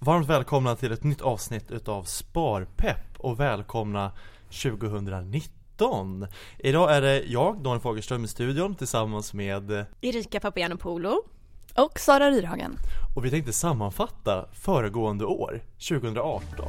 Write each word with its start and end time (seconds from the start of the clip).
Varmt 0.00 0.28
välkomna 0.28 0.76
till 0.76 0.92
ett 0.92 1.04
nytt 1.04 1.20
avsnitt 1.20 1.70
utav 1.70 2.02
Sparpepp 2.02 3.16
och 3.18 3.40
välkomna 3.40 4.12
2019 4.62 6.26
Idag 6.58 6.96
är 6.96 7.02
det 7.02 7.22
jag, 7.22 7.62
Daniel 7.62 7.80
Fagerström 7.80 8.24
i 8.24 8.28
studion 8.28 8.74
tillsammans 8.74 9.34
med 9.34 9.86
Erika 10.00 10.40
Papagiannopoulou 10.40 11.16
och 11.76 11.98
Sara 11.98 12.30
Ryrhagen 12.30 12.76
och 13.16 13.24
vi 13.24 13.30
tänkte 13.30 13.52
sammanfatta 13.52 14.48
föregående 14.52 15.24
år, 15.24 15.62
2018 15.88 16.66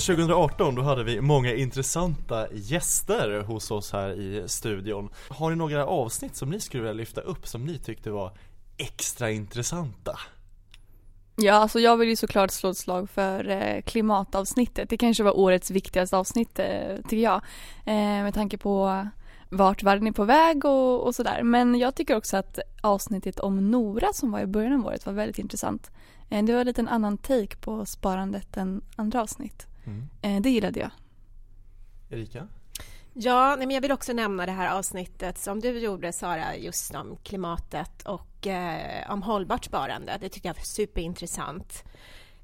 Men 0.00 0.16
2018 0.16 0.74
då 0.74 0.82
hade 0.82 1.04
vi 1.04 1.20
många 1.20 1.54
intressanta 1.54 2.46
gäster 2.52 3.40
hos 3.40 3.70
oss 3.70 3.92
här 3.92 4.10
i 4.10 4.48
studion 4.48 5.10
Har 5.28 5.50
ni 5.50 5.56
några 5.56 5.86
avsnitt 5.86 6.36
som 6.36 6.50
ni 6.50 6.60
skulle 6.60 6.82
vilja 6.82 6.92
lyfta 6.92 7.20
upp 7.20 7.46
som 7.46 7.64
ni 7.64 7.78
tyckte 7.78 8.10
var 8.10 8.32
extra 8.76 9.30
intressanta? 9.30 10.18
Ja, 11.36 11.54
alltså 11.54 11.80
jag 11.80 11.96
vill 11.96 12.08
ju 12.08 12.16
såklart 12.16 12.50
slå 12.50 12.70
ett 12.70 12.76
slag 12.76 13.10
för 13.10 13.48
eh, 13.48 13.82
klimatavsnittet. 13.82 14.90
Det 14.90 14.96
kanske 14.96 15.22
var 15.22 15.38
årets 15.38 15.70
viktigaste 15.70 16.16
avsnitt, 16.16 16.58
eh, 16.58 16.96
tycker 16.96 17.22
jag. 17.22 17.42
Eh, 17.86 18.22
med 18.22 18.34
tanke 18.34 18.58
på 18.58 19.06
vart 19.50 19.82
världen 19.82 20.06
är 20.06 20.12
på 20.12 20.24
väg 20.24 20.64
och, 20.64 21.06
och 21.06 21.14
sådär. 21.14 21.42
Men 21.42 21.78
jag 21.78 21.94
tycker 21.94 22.16
också 22.16 22.36
att 22.36 22.58
avsnittet 22.82 23.40
om 23.40 23.70
Nora 23.70 24.12
som 24.12 24.32
var 24.32 24.40
i 24.40 24.46
början 24.46 24.80
av 24.80 24.86
året 24.86 25.06
var 25.06 25.12
väldigt 25.12 25.38
intressant. 25.38 25.90
Det 26.28 26.52
var 26.52 26.64
lite 26.64 26.80
en 26.80 26.88
annan 26.88 27.18
take 27.18 27.56
på 27.56 27.86
sparandet 27.86 28.56
än 28.56 28.82
andra 28.96 29.22
avsnitt. 29.22 29.69
Mm. 29.86 30.08
Eh, 30.22 30.42
det 30.42 30.50
gillade 30.50 30.80
jag. 30.80 30.90
Erika? 32.10 32.48
Ja, 33.12 33.56
men 33.58 33.70
jag 33.70 33.80
vill 33.80 33.92
också 33.92 34.12
nämna 34.12 34.46
det 34.46 34.52
här 34.52 34.78
avsnittet 34.78 35.38
som 35.38 35.60
du 35.60 35.78
gjorde 35.78 36.12
Sara, 36.12 36.56
just 36.56 36.94
om 36.94 37.16
klimatet 37.22 38.02
och 38.02 38.46
eh, 38.46 39.12
om 39.12 39.22
hållbart 39.22 39.64
sparande. 39.64 40.18
Det 40.20 40.28
tycker 40.28 40.48
jag 40.48 40.54
var 40.54 40.62
superintressant. 40.62 41.84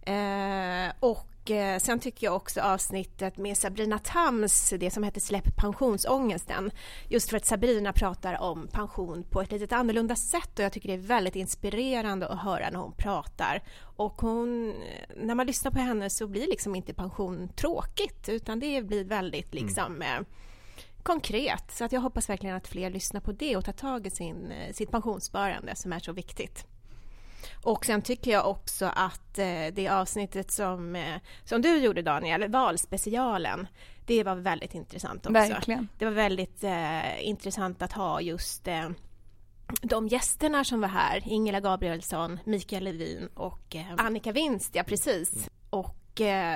Eh, 0.03 0.95
och 1.01 1.29
eh, 1.51 1.79
sen 1.79 2.01
tycker 2.01 2.27
jag 2.27 2.37
också 2.37 2.61
avsnittet 2.61 3.37
med 3.37 3.57
Sabrina 3.57 3.99
Tams, 3.99 4.75
det 4.79 4.91
som 4.91 5.03
heter 5.03 5.21
Släpp 5.21 5.57
pensionsångesten. 5.57 6.71
Just 7.09 7.31
för 7.31 7.37
att 7.37 7.45
Sabrina 7.45 7.93
pratar 7.93 8.41
om 8.41 8.69
pension 8.69 9.25
på 9.31 9.41
ett 9.41 9.53
lite 9.53 9.77
annorlunda 9.77 10.17
sätt 10.17 10.59
och 10.59 10.65
jag 10.65 10.73
tycker 10.73 10.89
det 10.89 10.95
är 10.95 11.09
väldigt 11.09 11.37
inspirerande 11.37 12.29
att 12.29 12.43
höra 12.43 12.71
när 12.71 12.79
hon 12.79 12.93
pratar. 12.93 13.63
Och 13.97 14.21
hon, 14.21 14.75
när 15.17 15.35
man 15.35 15.47
lyssnar 15.47 15.71
på 15.71 15.79
henne 15.79 16.11
så 16.11 16.27
blir 16.27 16.47
liksom 16.47 16.75
inte 16.75 16.95
pension 16.95 17.49
tråkigt 17.49 18.29
utan 18.29 18.61
det 18.61 18.83
blir 18.83 19.05
väldigt 19.05 19.53
mm. 19.53 19.65
liksom 19.65 20.03
mm 20.03 20.25
konkret. 21.07 21.71
Så 21.71 21.85
att 21.85 21.93
jag 21.93 22.01
hoppas 22.01 22.31
verkligen 22.31 22.57
att 22.57 22.69
fler 22.69 22.91
lyssnar 22.91 23.21
på 23.21 23.33
det 23.33 23.57
och 23.57 23.65
tar 23.65 23.73
tag 23.73 24.07
i 24.07 24.11
sin, 24.11 24.51
eh, 24.51 24.73
sitt 24.73 24.91
pensionssparande 24.91 25.77
som 25.77 25.93
är 25.93 25.99
så 25.99 26.13
viktigt. 26.13 26.67
Och 27.63 27.87
sen 27.87 28.03
tycker 28.03 28.31
jag 28.31 28.51
också 28.51 28.87
att 28.95 29.39
eh, 29.39 29.67
det 29.73 29.89
avsnittet 29.89 30.51
som, 30.51 30.97
eh, 30.97 31.15
som 31.45 31.63
du 31.63 31.77
gjorde 31.77 32.03
Daniel, 32.03 32.49
valspecialen, 32.51 33.69
det 34.07 34.25
var 34.25 34.37
väldigt 34.37 34.75
intressant 34.75 35.27
också. 35.27 35.33
Verkligen. 35.33 35.89
Det 35.99 36.05
var 36.05 36.13
väldigt 36.13 36.65
eh, 36.65 37.29
intressant 37.29 37.83
att 37.83 37.93
ha 37.93 38.21
just 38.21 38.69
eh, 38.69 38.89
de 39.83 40.09
gästerna 40.09 40.65
som 40.65 40.81
var 40.81 40.89
här, 40.89 41.23
Ingela 41.27 41.61
Gabrielsson, 41.61 42.39
Mikael 42.45 42.85
Levin 42.85 43.29
och 43.35 43.77
Annika 43.99 44.33
Winst, 44.33 44.75
ja 44.75 44.83
precis. 44.83 45.33
Mm. 45.35 45.49
Och 45.71 45.97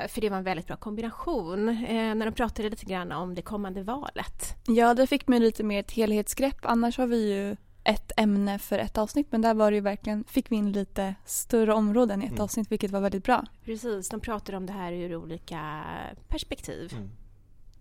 för 0.08 0.20
det 0.20 0.30
var 0.30 0.36
en 0.36 0.44
väldigt 0.44 0.66
bra 0.66 0.76
kombination 0.76 1.66
när 1.86 2.24
de 2.24 2.32
pratade 2.32 2.70
lite 2.70 2.84
grann 2.84 3.12
om 3.12 3.34
det 3.34 3.42
kommande 3.42 3.82
valet. 3.82 4.56
Ja, 4.66 4.94
det 4.94 5.06
fick 5.06 5.28
mig 5.28 5.40
lite 5.40 5.62
mer 5.62 5.80
ett 5.80 5.90
helhetsgrepp. 5.90 6.58
Annars 6.62 6.98
har 6.98 7.06
vi 7.06 7.32
ju 7.32 7.56
ett 7.84 8.12
ämne 8.16 8.58
för 8.58 8.78
ett 8.78 8.98
avsnitt 8.98 9.26
men 9.30 9.42
där 9.42 9.54
var 9.54 9.70
det 9.70 9.74
ju 9.74 9.80
verkligen, 9.80 10.24
fick 10.24 10.50
vi 10.52 10.56
in 10.56 10.72
lite 10.72 11.14
större 11.24 11.74
områden 11.74 12.22
i 12.22 12.24
ett 12.24 12.30
mm. 12.30 12.42
avsnitt 12.42 12.72
vilket 12.72 12.90
var 12.90 13.00
väldigt 13.00 13.24
bra. 13.24 13.44
Precis, 13.64 14.08
de 14.08 14.20
pratade 14.20 14.56
om 14.56 14.66
det 14.66 14.72
här 14.72 14.92
ur 14.92 15.16
olika 15.16 15.84
perspektiv. 16.28 16.92
Mm. 16.92 17.10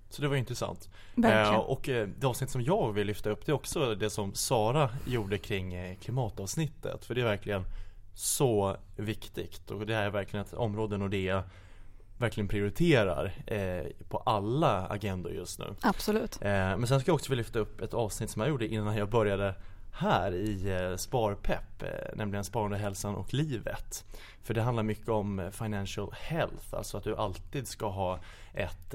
Så 0.10 0.22
det 0.22 0.28
var 0.28 0.36
intressant. 0.36 0.90
Eh, 1.24 1.56
och 1.56 1.90
eh, 1.90 2.08
det 2.08 2.28
avsnitt 2.28 2.50
som 2.50 2.62
jag 2.62 2.94
vill 2.94 3.08
lyfta 3.08 3.30
upp 3.30 3.46
det 3.46 3.52
är 3.52 3.54
också 3.54 3.96
det 3.96 4.10
som 4.10 4.34
Sara 4.34 4.90
gjorde 5.06 5.38
kring 5.38 5.74
eh, 5.74 5.98
klimatavsnittet. 5.98 7.06
För 7.06 7.16
det 7.16 7.22
är 7.22 7.26
verkligen 7.26 7.64
så 8.14 8.78
viktigt 8.96 9.72
och 9.72 9.86
det 9.86 9.96
är 9.96 10.10
verkligen 10.10 10.46
ett 10.46 10.54
område 10.54 10.98
Nordea 10.98 11.44
verkligen 12.20 12.48
prioriterar 12.48 13.34
eh, 13.48 14.08
på 14.10 14.18
alla 14.18 14.88
agendor 14.88 15.32
just 15.32 15.60
nu. 15.60 15.76
Absolut. 15.82 16.36
Eh, 16.42 16.50
men 16.52 16.88
sen 16.88 17.00
ska 17.00 17.10
jag 17.10 17.16
också 17.16 17.30
vilja 17.30 17.42
lyfta 17.42 17.60
upp 17.60 17.82
ett 17.82 17.94
avsnitt 17.94 18.30
som 18.30 18.42
jag 18.42 18.50
gjorde 18.50 18.68
innan 18.68 18.96
jag 18.96 19.10
började 19.10 19.56
här 19.92 20.32
i 20.32 20.72
eh, 20.72 20.96
Sparpepp, 20.96 21.84
eh, 21.84 22.16
nämligen 22.16 22.44
Sparande, 22.44 22.78
hälsan 22.78 23.16
och 23.16 23.34
livet. 23.34 24.06
För 24.44 24.54
det 24.54 24.62
handlar 24.62 24.84
mycket 24.84 25.10
om 25.10 25.40
eh, 25.40 25.50
financial 25.50 26.14
health, 26.20 26.76
alltså 26.76 26.98
att 26.98 27.04
du 27.04 27.16
alltid 27.16 27.68
ska 27.68 27.90
ha 27.90 28.20
ett, 28.54 28.94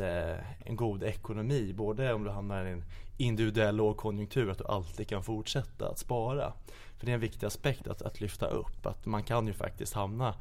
en 0.58 0.76
god 0.76 1.02
ekonomi, 1.02 1.72
både 1.72 2.12
om 2.12 2.24
du 2.24 2.30
hamnar 2.30 2.64
i 2.64 2.70
en 2.70 2.84
individuell 3.16 3.76
lågkonjunktur, 3.76 4.50
att 4.50 4.58
du 4.58 4.64
alltid 4.64 5.08
kan 5.08 5.22
fortsätta 5.22 5.88
att 5.88 5.98
spara. 5.98 6.52
För 6.98 7.06
det 7.06 7.12
är 7.12 7.14
en 7.14 7.20
viktig 7.20 7.46
aspekt 7.46 7.88
att, 7.88 8.02
att 8.02 8.20
lyfta 8.20 8.46
upp, 8.46 8.86
att 8.86 9.06
man 9.06 9.22
kan 9.22 9.46
ju 9.46 9.52
faktiskt 9.52 9.94
hamna 9.94 10.34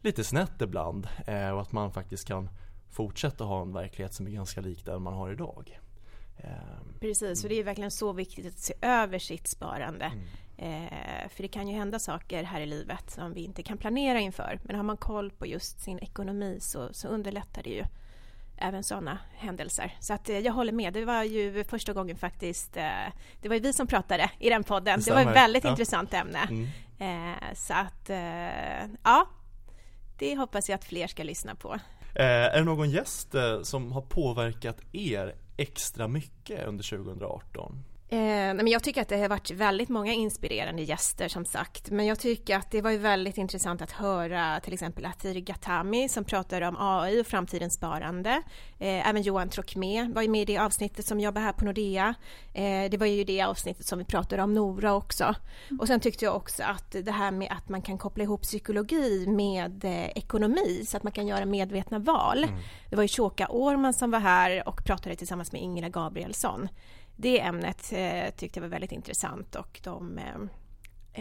lite 0.00 0.24
snett 0.24 0.62
ibland 0.62 1.08
och 1.52 1.60
att 1.60 1.72
man 1.72 1.92
faktiskt 1.92 2.28
kan 2.28 2.48
fortsätta 2.90 3.44
ha 3.44 3.62
en 3.62 3.72
verklighet 3.72 4.14
som 4.14 4.26
är 4.26 4.30
ganska 4.30 4.60
lik 4.60 4.84
den 4.84 5.02
man 5.02 5.14
har 5.14 5.32
idag. 5.32 5.80
Eh, 6.36 6.50
Precis, 7.00 7.44
och 7.44 7.48
det 7.48 7.58
är 7.58 7.64
verkligen 7.64 7.90
så 7.90 8.12
viktigt 8.12 8.46
att 8.46 8.58
se 8.58 8.74
över 8.82 9.18
sitt 9.18 9.46
sparande. 9.46 10.04
Mm. 10.04 10.24
Eh, 10.56 11.28
för 11.28 11.42
det 11.42 11.48
kan 11.48 11.68
ju 11.68 11.74
hända 11.74 11.98
saker 11.98 12.42
här 12.42 12.60
i 12.60 12.66
livet 12.66 13.10
som 13.10 13.34
vi 13.34 13.44
inte 13.44 13.62
kan 13.62 13.78
planera 13.78 14.20
inför. 14.20 14.60
Men 14.64 14.76
har 14.76 14.82
man 14.82 14.96
koll 14.96 15.30
på 15.30 15.46
just 15.46 15.80
sin 15.80 15.98
ekonomi 15.98 16.58
så, 16.60 16.88
så 16.92 17.08
underlättar 17.08 17.62
det 17.62 17.70
ju 17.70 17.84
även 18.56 18.84
sådana 18.84 19.18
händelser. 19.34 19.96
Så 20.00 20.14
att 20.14 20.28
jag 20.28 20.52
håller 20.52 20.72
med. 20.72 20.92
Det 20.92 21.04
var 21.04 21.22
ju 21.22 21.64
första 21.64 21.92
gången 21.92 22.16
faktiskt. 22.16 22.72
det 22.72 23.48
var 23.48 23.54
ju 23.54 23.60
vi 23.60 23.72
som 23.72 23.86
pratade 23.86 24.30
i 24.38 24.48
den 24.50 24.64
podden. 24.64 25.00
Det, 25.00 25.10
det 25.10 25.14
var 25.14 25.30
ett 25.30 25.36
väldigt 25.36 25.64
ja. 25.64 25.70
intressant 25.70 26.14
ämne. 26.14 26.68
Mm. 26.98 27.34
så 27.54 27.74
att 27.74 28.10
ja, 29.02 29.28
det 30.18 30.36
hoppas 30.36 30.68
jag 30.68 30.74
att 30.74 30.84
fler 30.84 31.06
ska 31.06 31.22
lyssna 31.22 31.54
på. 31.54 31.78
Eh, 32.14 32.24
är 32.24 32.58
det 32.58 32.64
någon 32.64 32.90
gäst 32.90 33.34
eh, 33.34 33.62
som 33.62 33.92
har 33.92 34.02
påverkat 34.02 34.80
er 34.92 35.34
extra 35.56 36.08
mycket 36.08 36.68
under 36.68 36.84
2018? 36.84 37.84
Eh, 38.14 38.54
men 38.54 38.68
jag 38.68 38.82
tycker 38.82 39.02
att 39.02 39.08
det 39.08 39.16
har 39.16 39.28
varit 39.28 39.50
väldigt 39.50 39.88
många 39.88 40.12
inspirerande 40.12 40.82
gäster 40.82 41.28
som 41.28 41.44
sagt. 41.44 41.90
Men 41.90 42.06
jag 42.06 42.18
tycker 42.18 42.56
att 42.56 42.70
det 42.70 42.82
var 42.82 42.92
väldigt 42.92 43.38
intressant 43.38 43.82
att 43.82 43.90
höra 43.90 44.60
till 44.60 44.72
exempel 44.72 45.06
Atir 45.06 45.40
Gatami 45.40 46.08
som 46.08 46.24
pratar 46.24 46.60
om 46.62 46.76
AI 46.78 47.20
och 47.20 47.26
framtidens 47.26 47.74
sparande. 47.74 48.30
Eh, 48.78 49.08
även 49.08 49.22
Johan 49.22 49.48
Trocmé 49.48 50.10
var 50.14 50.22
ju 50.22 50.28
med 50.28 50.42
i 50.42 50.44
det 50.44 50.58
avsnittet 50.58 51.06
som 51.06 51.20
jobbar 51.20 51.40
här 51.40 51.52
på 51.52 51.64
Nordea. 51.64 52.14
Eh, 52.52 52.90
det 52.90 52.96
var 52.96 53.06
ju 53.06 53.24
det 53.24 53.42
avsnittet 53.42 53.86
som 53.86 53.98
vi 53.98 54.04
pratade 54.04 54.42
om 54.42 54.54
Nora 54.54 54.94
också. 54.94 55.34
Mm. 55.68 55.80
Och 55.80 55.86
sen 55.86 56.00
tyckte 56.00 56.24
jag 56.24 56.36
också 56.36 56.62
att 56.62 56.96
det 57.02 57.12
här 57.12 57.30
med 57.30 57.52
att 57.52 57.68
man 57.68 57.82
kan 57.82 57.98
koppla 57.98 58.24
ihop 58.24 58.42
psykologi 58.42 59.26
med 59.26 59.84
eh, 59.84 60.08
ekonomi 60.08 60.84
så 60.86 60.96
att 60.96 61.02
man 61.02 61.12
kan 61.12 61.26
göra 61.26 61.46
medvetna 61.46 61.98
val. 61.98 62.44
Mm. 62.44 62.56
Det 62.90 62.96
var 62.96 63.02
ju 63.02 63.08
Shoka 63.08 63.48
Årman 63.48 63.92
som 63.92 64.10
var 64.10 64.20
här 64.20 64.68
och 64.68 64.84
pratade 64.84 65.16
tillsammans 65.16 65.52
med 65.52 65.62
Ingela 65.62 65.88
Gabrielsson 65.88 66.68
det 67.16 67.40
ämnet 67.40 67.92
eh, 67.92 68.34
tyckte 68.36 68.58
jag 68.58 68.62
var 68.62 68.68
väldigt 68.70 68.92
intressant 68.92 69.54
och 69.54 69.80
de, 69.82 70.18
eh, 70.18 70.34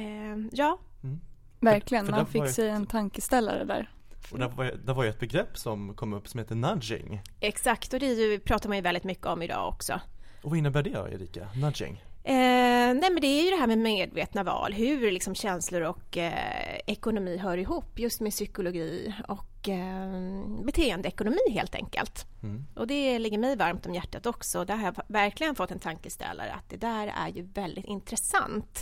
eh 0.04 0.38
ja. 0.52 0.80
Mm. 1.04 1.20
Verkligen, 1.60 2.12
man 2.12 2.26
fick 2.26 2.48
sig 2.48 2.70
en 2.70 2.86
tankeställare 2.86 3.64
där. 3.64 3.90
Och 4.32 4.40
det 4.40 4.48
var, 4.48 4.66
det 4.66 4.94
var 4.94 5.04
ju 5.04 5.10
ett 5.10 5.20
begrepp 5.20 5.58
som 5.58 5.96
kom 5.96 6.14
upp 6.14 6.28
som 6.28 6.40
heter 6.40 6.56
nudging. 6.56 7.22
Exakt, 7.40 7.94
och 7.94 8.00
det 8.00 8.40
pratar 8.40 8.70
man 8.70 8.78
ju 8.78 8.82
väldigt 8.82 9.04
mycket 9.04 9.26
om 9.26 9.42
idag 9.42 9.68
också. 9.68 10.00
Och 10.44 10.50
vad 10.50 10.60
innebär 10.60 10.84
det 10.84 10.90
då, 10.90 11.08
Erika? 11.08 11.48
Nudging? 11.56 12.04
Eh, 12.26 12.94
nej 12.94 13.10
men 13.12 13.22
det 13.22 13.28
är 13.28 13.44
ju 13.44 13.50
det 13.50 13.56
här 13.56 13.68
med 13.68 13.78
medvetna 13.78 14.44
val, 14.44 14.74
hur 14.74 15.12
liksom 15.12 15.36
känslor 15.36 15.82
och 15.82 16.18
eh, 16.18 16.80
ekonomi 16.88 17.38
hör 17.38 17.58
ihop 17.58 18.00
just 18.00 18.22
med 18.22 18.32
psykologi 18.32 19.14
och 19.28 19.70
eh, 19.70 20.64
beteendeekonomi 20.66 21.52
helt 21.52 21.76
enkelt. 21.76 22.26
Mm. 22.44 22.66
Och 22.76 22.88
det 22.88 23.20
ligger 23.20 23.38
mig 23.38 23.56
varmt 23.56 23.86
om 23.86 23.94
hjärtat 23.94 24.26
också. 24.26 24.66
Där 24.66 24.76
har 24.76 24.86
jag 24.86 24.96
verkligen 25.08 25.56
fått 25.56 25.72
en 25.72 25.80
tankeställare 25.80 26.54
att 26.54 26.70
det 26.70 26.78
där 26.78 27.08
är 27.08 27.30
ju 27.30 27.42
väldigt 27.42 27.86
intressant. 27.86 28.80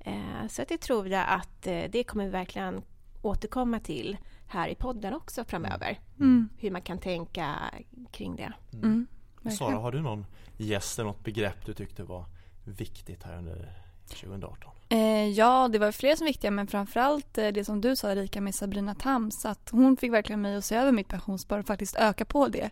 Eh, 0.00 0.46
så 0.48 0.62
att 0.62 0.68
det 0.68 0.80
tror 0.80 1.08
jag 1.08 1.24
att 1.28 1.66
eh, 1.66 1.82
det 1.90 2.04
kommer 2.04 2.24
vi 2.24 2.30
verkligen 2.30 2.82
återkomma 3.22 3.80
till 3.80 4.16
här 4.46 4.68
i 4.68 4.74
podden 4.74 5.14
också 5.14 5.44
framöver. 5.44 6.00
Mm. 6.18 6.48
Hur 6.58 6.70
man 6.70 6.82
kan 6.82 6.98
tänka 6.98 7.56
kring 8.10 8.36
det. 8.36 8.52
Mm. 8.72 9.06
mm 9.44 9.56
Sara, 9.56 9.76
har 9.76 9.92
du 9.92 10.00
någon 10.00 10.26
gäst 10.56 10.98
eller 10.98 11.08
något 11.08 11.24
begrepp 11.24 11.66
du 11.66 11.74
tyckte 11.74 12.02
var 12.02 12.24
viktigt 12.64 13.22
här 13.22 13.38
under 13.38 13.72
2018? 14.08 14.72
Eh, 14.88 15.28
ja, 15.28 15.68
det 15.68 15.78
var 15.78 15.92
flera 15.92 16.16
som 16.16 16.24
var 16.24 16.28
viktiga 16.28 16.50
men 16.50 16.66
framförallt 16.66 17.38
eh, 17.38 17.48
det 17.48 17.64
som 17.64 17.80
du 17.80 17.96
sa 17.96 18.12
Erika 18.12 18.40
med 18.40 18.54
Sabrina 18.54 18.94
Tams 18.94 19.44
att 19.44 19.70
hon 19.70 19.96
fick 19.96 20.12
verkligen 20.12 20.40
mig 20.40 20.56
att 20.56 20.64
se 20.64 20.74
över 20.76 20.92
mitt 20.92 21.08
pensionsspar 21.08 21.58
och 21.58 21.66
faktiskt 21.66 21.96
öka 21.96 22.24
på 22.24 22.48
det 22.48 22.70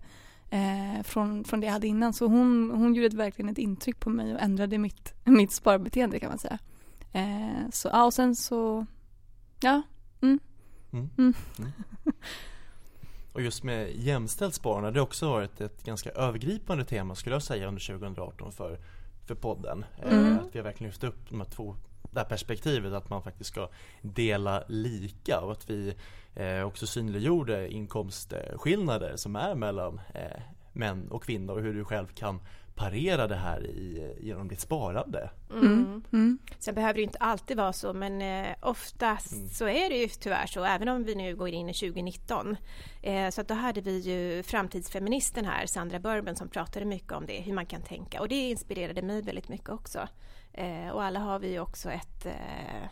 eh, 0.50 1.02
från, 1.02 1.44
från 1.44 1.61
det 1.61 1.67
jag 1.67 1.73
hade 1.73 1.87
innan. 1.87 2.12
Så 2.12 2.26
hon, 2.26 2.70
hon 2.70 2.94
gjorde 2.94 3.17
verkligen 3.17 3.49
ett 3.49 3.58
intryck 3.58 4.00
på 4.00 4.11
mig 4.11 4.35
och 4.35 4.40
ändrade 4.40 4.79
mitt, 4.79 5.14
mitt 5.25 5.52
sparbeteende 5.52 6.20
kan 6.20 6.29
man 6.29 6.38
säga. 6.38 6.58
Eh, 7.12 7.70
så 7.73 7.88
ja, 7.88 8.05
och 8.05 8.14
sen 8.14 8.37
så, 8.37 8.87
ja. 9.61 9.82
Mm. 10.20 10.38
Mm. 10.93 11.11
Mm. 11.19 11.35
Mm. 11.58 11.73
Och 13.32 13.43
just 13.43 13.62
med 13.62 13.96
jämställt 13.96 14.55
sparande, 14.55 14.90
det 14.90 14.99
har 14.99 15.06
också 15.06 15.29
varit 15.29 15.61
ett 15.61 15.85
ganska 15.85 16.11
övergripande 16.11 16.85
tema 16.85 17.14
skulle 17.14 17.35
jag 17.35 17.43
säga 17.43 17.69
under 17.69 17.87
2018 17.87 18.52
för, 18.52 18.79
för 19.29 19.35
podden. 19.35 19.85
Eh, 20.03 20.13
Mm. 20.19 20.39
Att 20.39 20.55
vi 20.55 20.59
har 20.59 20.65
verkligen 20.65 20.89
lyft 20.89 21.05
upp 21.05 21.31
de 21.31 21.41
här 21.41 21.49
två 21.49 21.77
det 22.11 22.21
här 22.21 22.27
perspektivet 22.27 22.93
att 22.93 23.11
man 23.11 23.23
faktiskt 23.23 23.51
ska 23.51 23.69
dela 24.03 24.65
lika 24.69 25.41
och 25.41 25.53
att 25.53 25.71
vi 25.71 25.95
eh, 26.35 26.63
också 26.63 26.87
synliggjorde 26.87 27.69
inkomstskillnader 27.69 29.17
som 29.17 29.37
är 29.37 29.55
mellan 29.55 30.01
eh, 30.15 30.43
män 30.73 31.09
och 31.11 31.23
kvinnor 31.23 31.57
och 31.57 31.63
hur 31.63 31.75
du 31.75 31.85
själv 31.85 32.07
kan 32.07 32.41
parera 32.79 33.27
det 33.27 33.37
här 33.37 33.67
i, 33.67 34.15
genom 34.21 34.49
ditt 34.49 34.61
sparande. 34.61 35.31
Mm. 35.51 36.03
Mm. 36.13 36.39
Sen 36.59 36.75
behöver 36.75 36.95
det 36.95 37.01
ju 37.01 37.05
inte 37.07 37.19
alltid 37.19 37.57
vara 37.57 37.73
så, 37.73 37.93
men 37.93 38.23
eh, 38.23 38.55
oftast 38.63 39.33
Mm. 39.33 39.49
så 39.49 39.69
är 39.69 39.89
det 39.89 39.97
ju 39.97 40.09
tyvärr 40.09 40.47
så, 40.47 40.65
även 40.65 40.89
om 40.89 41.05
vi 41.05 41.15
nu 41.15 41.37
går 41.37 41.49
in 41.49 41.69
i 41.69 41.75
2019. 41.75 42.57
Eh, 43.03 43.31
så 43.31 43.41
att 43.41 43.49
då 43.49 43.55
hade 43.55 43.81
vi 43.81 43.99
ju 43.99 44.43
framtidsfeministen 44.43 45.45
här, 45.45 45.67
Sandra 45.67 45.99
Bourbon, 45.99 46.37
som 46.37 46.49
pratade 46.49 46.85
mycket 46.87 47.13
om 47.13 47.27
det, 47.27 47.41
hur 47.41 47.53
man 47.53 47.67
kan 47.67 47.83
tänka. 47.83 48.21
Och 48.21 48.29
det 48.29 48.51
inspirerade 48.51 49.03
mig 49.03 49.23
väldigt 49.23 49.49
mycket 49.49 49.69
också. 49.69 50.09
Eh, 50.53 50.89
och 50.89 51.03
alla 51.03 51.21
har 51.21 51.39
vi 51.39 51.51
ju 51.51 51.61
också 51.61 51.91
ett... 51.91 52.27
Eh, 52.27 52.89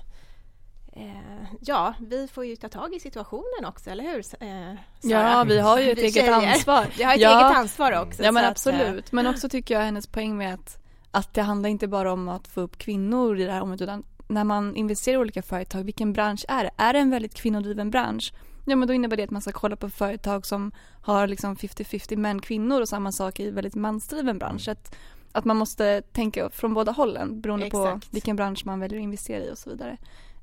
eh, 0.96 1.46
ja, 1.60 1.94
vi 2.00 2.28
får 2.28 2.44
ju 2.44 2.56
ta 2.56 2.68
tag 2.68 2.94
i 2.94 3.00
situationen 3.00 3.64
också, 3.64 3.90
eller 3.90 4.04
hur? 4.04 4.22
Eh? 4.40 4.74
Ja, 5.02 5.44
vi 5.44 5.58
har 5.58 5.78
ju 5.80 5.90
ett 5.90 5.98
Vi 5.98 6.02
eget 6.02 6.14
tjejer. 6.14 6.32
ansvar. 6.52 6.86
Vi 6.98 7.02
har 7.04 7.14
ett 7.14 7.20
Ja. 7.20 7.30
eget 7.48 7.56
ansvar 7.58 8.02
också. 8.02 8.22
Ja 8.22 8.32
men 8.32 8.42
så 8.42 8.46
att, 8.70 8.74
eh, 8.74 8.80
absolut. 8.80 9.12
Men 9.12 9.26
också 9.30 9.48
tycker 9.48 9.74
jag 9.74 9.80
hennes 9.84 10.06
poäng 10.06 10.36
med 10.36 10.54
att, 10.54 10.78
att 11.10 11.34
det 11.34 11.42
handlar 11.42 11.68
inte 11.70 11.88
bara 11.88 12.12
om 12.12 12.28
att 12.28 12.48
få 12.48 12.60
upp 12.60 12.78
kvinnor 12.78 13.38
i 13.40 13.44
det 13.44 13.52
här 13.52 13.60
området 13.62 13.82
utan 13.82 14.04
när 14.28 14.44
man 14.44 14.76
investerar 14.76 15.14
i 15.14 15.18
olika 15.18 15.42
företag, 15.42 15.84
vilken 15.84 16.12
bransch 16.12 16.44
är 16.48 16.64
det? 16.64 16.70
Är 16.76 16.92
det 16.92 16.98
en 16.98 17.10
väldigt 17.10 17.34
kvinnodriven 17.34 17.90
bransch? 17.90 18.32
Ja 18.68 18.76
men 18.76 18.88
då 18.88 18.94
innebär 18.94 19.16
det 19.16 19.22
att 19.24 19.30
man 19.30 19.42
ska 19.42 19.52
kolla 19.52 19.76
på 19.76 19.90
företag 19.90 20.46
som 20.46 20.72
har 21.02 21.26
liksom 21.26 21.56
50-50 21.56 22.16
män 22.16 22.40
kvinnor 22.40 22.80
och 22.80 22.88
samma 22.88 23.12
sak 23.12 23.40
i 23.40 23.50
väldigt 23.50 23.74
mansdriven 23.74 24.38
bransch. 24.38 24.68
Att, 24.68 24.94
att 25.32 25.44
man 25.44 25.56
måste 25.56 26.02
tänka 26.02 26.50
från 26.50 26.74
båda 26.74 26.92
hållen 26.92 27.40
beroende 27.40 27.70
på 27.70 27.86
Exakt. 27.86 28.14
vilken 28.14 28.36
bransch 28.36 28.62
man 28.66 28.80
väljer 28.80 28.98
att 28.98 29.02
investera 29.04 29.44
i 29.44 29.52
och 29.52 29.58
så 29.58 29.70
vidare. 29.70 29.96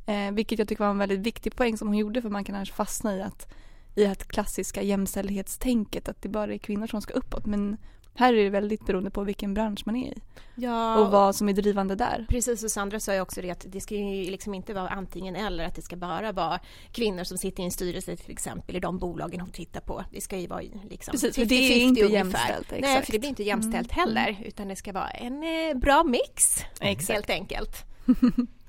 Eh, 0.05 0.31
vilket 0.31 0.59
jag 0.59 0.67
tycker 0.67 0.83
var 0.83 0.91
en 0.91 0.97
väldigt 0.97 1.19
viktig 1.19 1.55
poäng 1.55 1.77
som 1.77 1.87
hon 1.87 1.97
gjorde 1.97 2.21
för 2.21 2.29
man 2.29 2.43
kan 2.43 2.55
annars 2.55 2.71
fastna 2.71 3.15
i 3.15 3.21
att 3.21 3.47
i 3.95 4.03
det 4.05 4.27
klassiska 4.27 4.81
jämställdhetstänket 4.81 6.09
att 6.09 6.21
det 6.21 6.29
bara 6.29 6.53
är 6.53 6.57
kvinnor 6.57 6.87
som 6.87 7.01
ska 7.01 7.13
uppåt 7.13 7.45
men 7.45 7.77
här 8.15 8.33
är 8.33 8.43
det 8.43 8.49
väldigt 8.49 8.85
beroende 8.85 9.09
på 9.09 9.23
vilken 9.23 9.53
bransch 9.53 9.81
man 9.85 9.95
är 9.95 10.07
i 10.07 10.21
ja, 10.55 10.97
och 10.97 11.11
vad 11.11 11.35
som 11.35 11.49
är 11.49 11.53
drivande 11.53 11.95
där. 11.95 12.25
Precis, 12.29 12.63
och 12.63 12.71
Sandra 12.71 12.99
sa 12.99 13.13
ju 13.13 13.21
också 13.21 13.41
det 13.41 13.51
att 13.51 13.65
det 13.69 13.81
ska 13.81 13.95
ju 13.95 14.31
liksom 14.31 14.53
inte 14.53 14.73
vara 14.73 14.89
antingen 14.89 15.35
eller, 15.35 15.65
att 15.65 15.75
det 15.75 15.81
ska 15.81 15.95
bara 15.95 16.31
vara 16.31 16.59
kvinnor 16.91 17.23
som 17.23 17.37
sitter 17.37 17.61
i 17.63 17.65
en 17.65 17.71
styrelse 17.71 18.15
till 18.15 18.31
exempel 18.31 18.75
i 18.75 18.79
de 18.79 18.97
bolagen 18.97 19.39
hon 19.41 19.49
tittar 19.49 19.81
på. 19.81 20.03
Det 20.11 20.21
ska 20.21 20.37
ju 20.37 20.47
vara 20.47 20.61
liksom 20.89 21.11
Precis, 21.11 21.35
för 21.35 21.45
det 21.45 21.55
är 21.55 21.69
50-50 21.69 21.81
inte 21.81 22.01
ungefär. 22.01 22.17
jämställt, 22.17 22.71
Nej, 22.71 22.79
exakt. 22.79 23.05
för 23.05 23.11
det 23.11 23.19
blir 23.19 23.29
inte 23.29 23.43
jämställt 23.43 23.93
Mm, 23.93 24.07
heller, 24.07 24.37
utan 24.45 24.67
det 24.67 24.75
ska 24.75 24.91
vara 24.91 25.09
en 25.09 25.43
eh, 25.43 25.77
bra 25.77 26.03
mix, 26.03 26.57
Exakt. 26.79 27.09
helt 27.13 27.29
enkelt. 27.29 27.85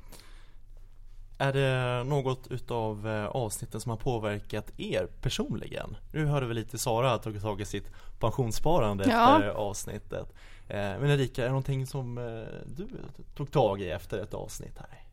Är 1.39 1.53
det 1.53 2.05
något 2.05 2.47
utav 2.51 3.09
eh, 3.09 3.27
avsnitten 3.27 3.81
som 3.81 3.91
har 3.91 3.97
påverkat 3.97 4.73
er 4.77 5.07
personligen? 5.21 5.97
Nu 6.13 6.27
hörde 6.27 6.47
vi 6.47 6.55
lite 6.55 6.79
Sara 6.79 7.09
har 7.09 7.19
tagit 7.19 7.43
tag 7.43 7.61
i 7.61 7.65
sitt 7.65 7.91
pensionssparande 8.19 9.05
Ja. 9.09 9.37
efter 9.37 9.49
avsnittet. 9.49 10.33
Eh, 10.69 10.77
Men 10.77 11.11
Erika, 11.11 11.41
är 11.43 11.45
det 11.47 11.51
någonting 11.51 11.87
som 11.87 12.19
eh, 12.19 12.25
du 12.67 12.89
tog 13.37 13.51
tag 13.53 13.81
i 13.83 13.91
efter 13.91 14.19
ett 14.19 14.35
avsnitt 14.35 14.79
här? 14.79 15.04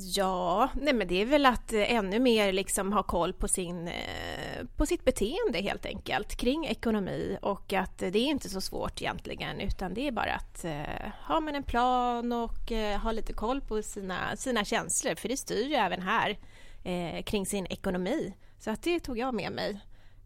Ja, 0.00 0.68
nej 0.74 0.94
men 0.94 1.08
det 1.08 1.22
är 1.22 1.26
väl 1.26 1.46
att 1.46 1.72
eh, 1.72 1.92
ännu 1.94 2.18
mer 2.18 2.52
liksom 2.52 2.92
ha 2.92 3.02
koll 3.02 3.32
på, 3.32 3.48
sin, 3.48 3.88
eh, 3.88 4.64
på 4.76 4.86
sitt 4.86 5.04
beteende 5.04 5.58
helt 5.62 5.86
enkelt 5.86 6.36
kring 6.36 6.66
ekonomi 6.66 7.38
och 7.42 7.72
att 7.72 7.98
det 7.98 8.06
är 8.06 8.16
inte 8.16 8.48
så 8.48 8.60
svårt 8.60 9.02
egentligen 9.02 9.60
utan 9.60 9.94
det 9.94 10.08
är 10.08 10.12
bara 10.12 10.34
att 10.34 10.64
eh, 10.64 11.12
ha 11.26 11.40
man 11.40 11.54
en 11.54 11.62
plan 11.62 12.32
och 12.32 12.72
ha 13.02 13.12
lite 13.12 13.32
koll 13.32 13.60
på 13.60 13.82
sina, 13.82 14.36
sina 14.36 14.64
känslor 14.64 15.14
för 15.14 15.28
det 15.28 15.36
styr 15.36 15.68
ju 15.68 15.74
även 15.74 16.02
här 16.02 16.38
eh, 16.84 17.22
kring 17.22 17.46
sin 17.46 17.66
ekonomi. 17.66 18.34
Så 18.58 18.70
att 18.70 18.82
det 18.82 19.00
tog 19.00 19.18
jag 19.18 19.34
med 19.34 19.52
mig. 19.52 19.80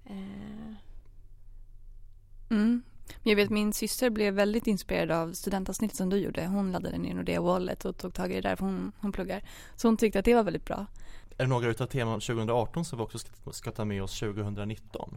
Eh, 0.06 0.74
Mm. 2.50 2.82
Men 3.06 3.30
jag 3.30 3.36
vet 3.36 3.50
min 3.50 3.72
syster 3.72 4.10
blev 4.10 4.34
väldigt 4.34 4.66
inspirerad 4.66 5.10
av 5.10 5.32
studentavsnittet 5.32 5.96
som 5.96 6.10
du 6.10 6.16
gjorde. 6.16 6.46
Hon 6.46 6.72
laddade 6.72 6.98
ner 6.98 7.14
Nordea 7.14 7.40
Wallet 7.40 7.84
och 7.84 7.96
tog 7.96 8.14
tag 8.14 8.32
i 8.32 8.34
det 8.34 8.48
där 8.48 8.56
för 8.56 8.64
hon, 8.64 8.92
hon 9.00 9.12
pluggar. 9.12 9.42
Så 9.76 9.88
hon 9.88 9.96
tyckte 9.96 10.18
att 10.18 10.24
det 10.24 10.34
var 10.34 10.42
väldigt 10.42 10.64
bra. 10.64 10.86
Är 11.38 11.44
det 11.44 11.46
några 11.46 11.68
utav 11.68 11.86
teman 11.86 12.20
2018 12.20 12.84
som 12.84 12.98
vi 12.98 13.04
också 13.04 13.18
ska, 13.18 13.52
ska 13.52 13.70
ta 13.70 13.84
med 13.84 14.02
oss 14.02 14.20
2019? 14.20 15.16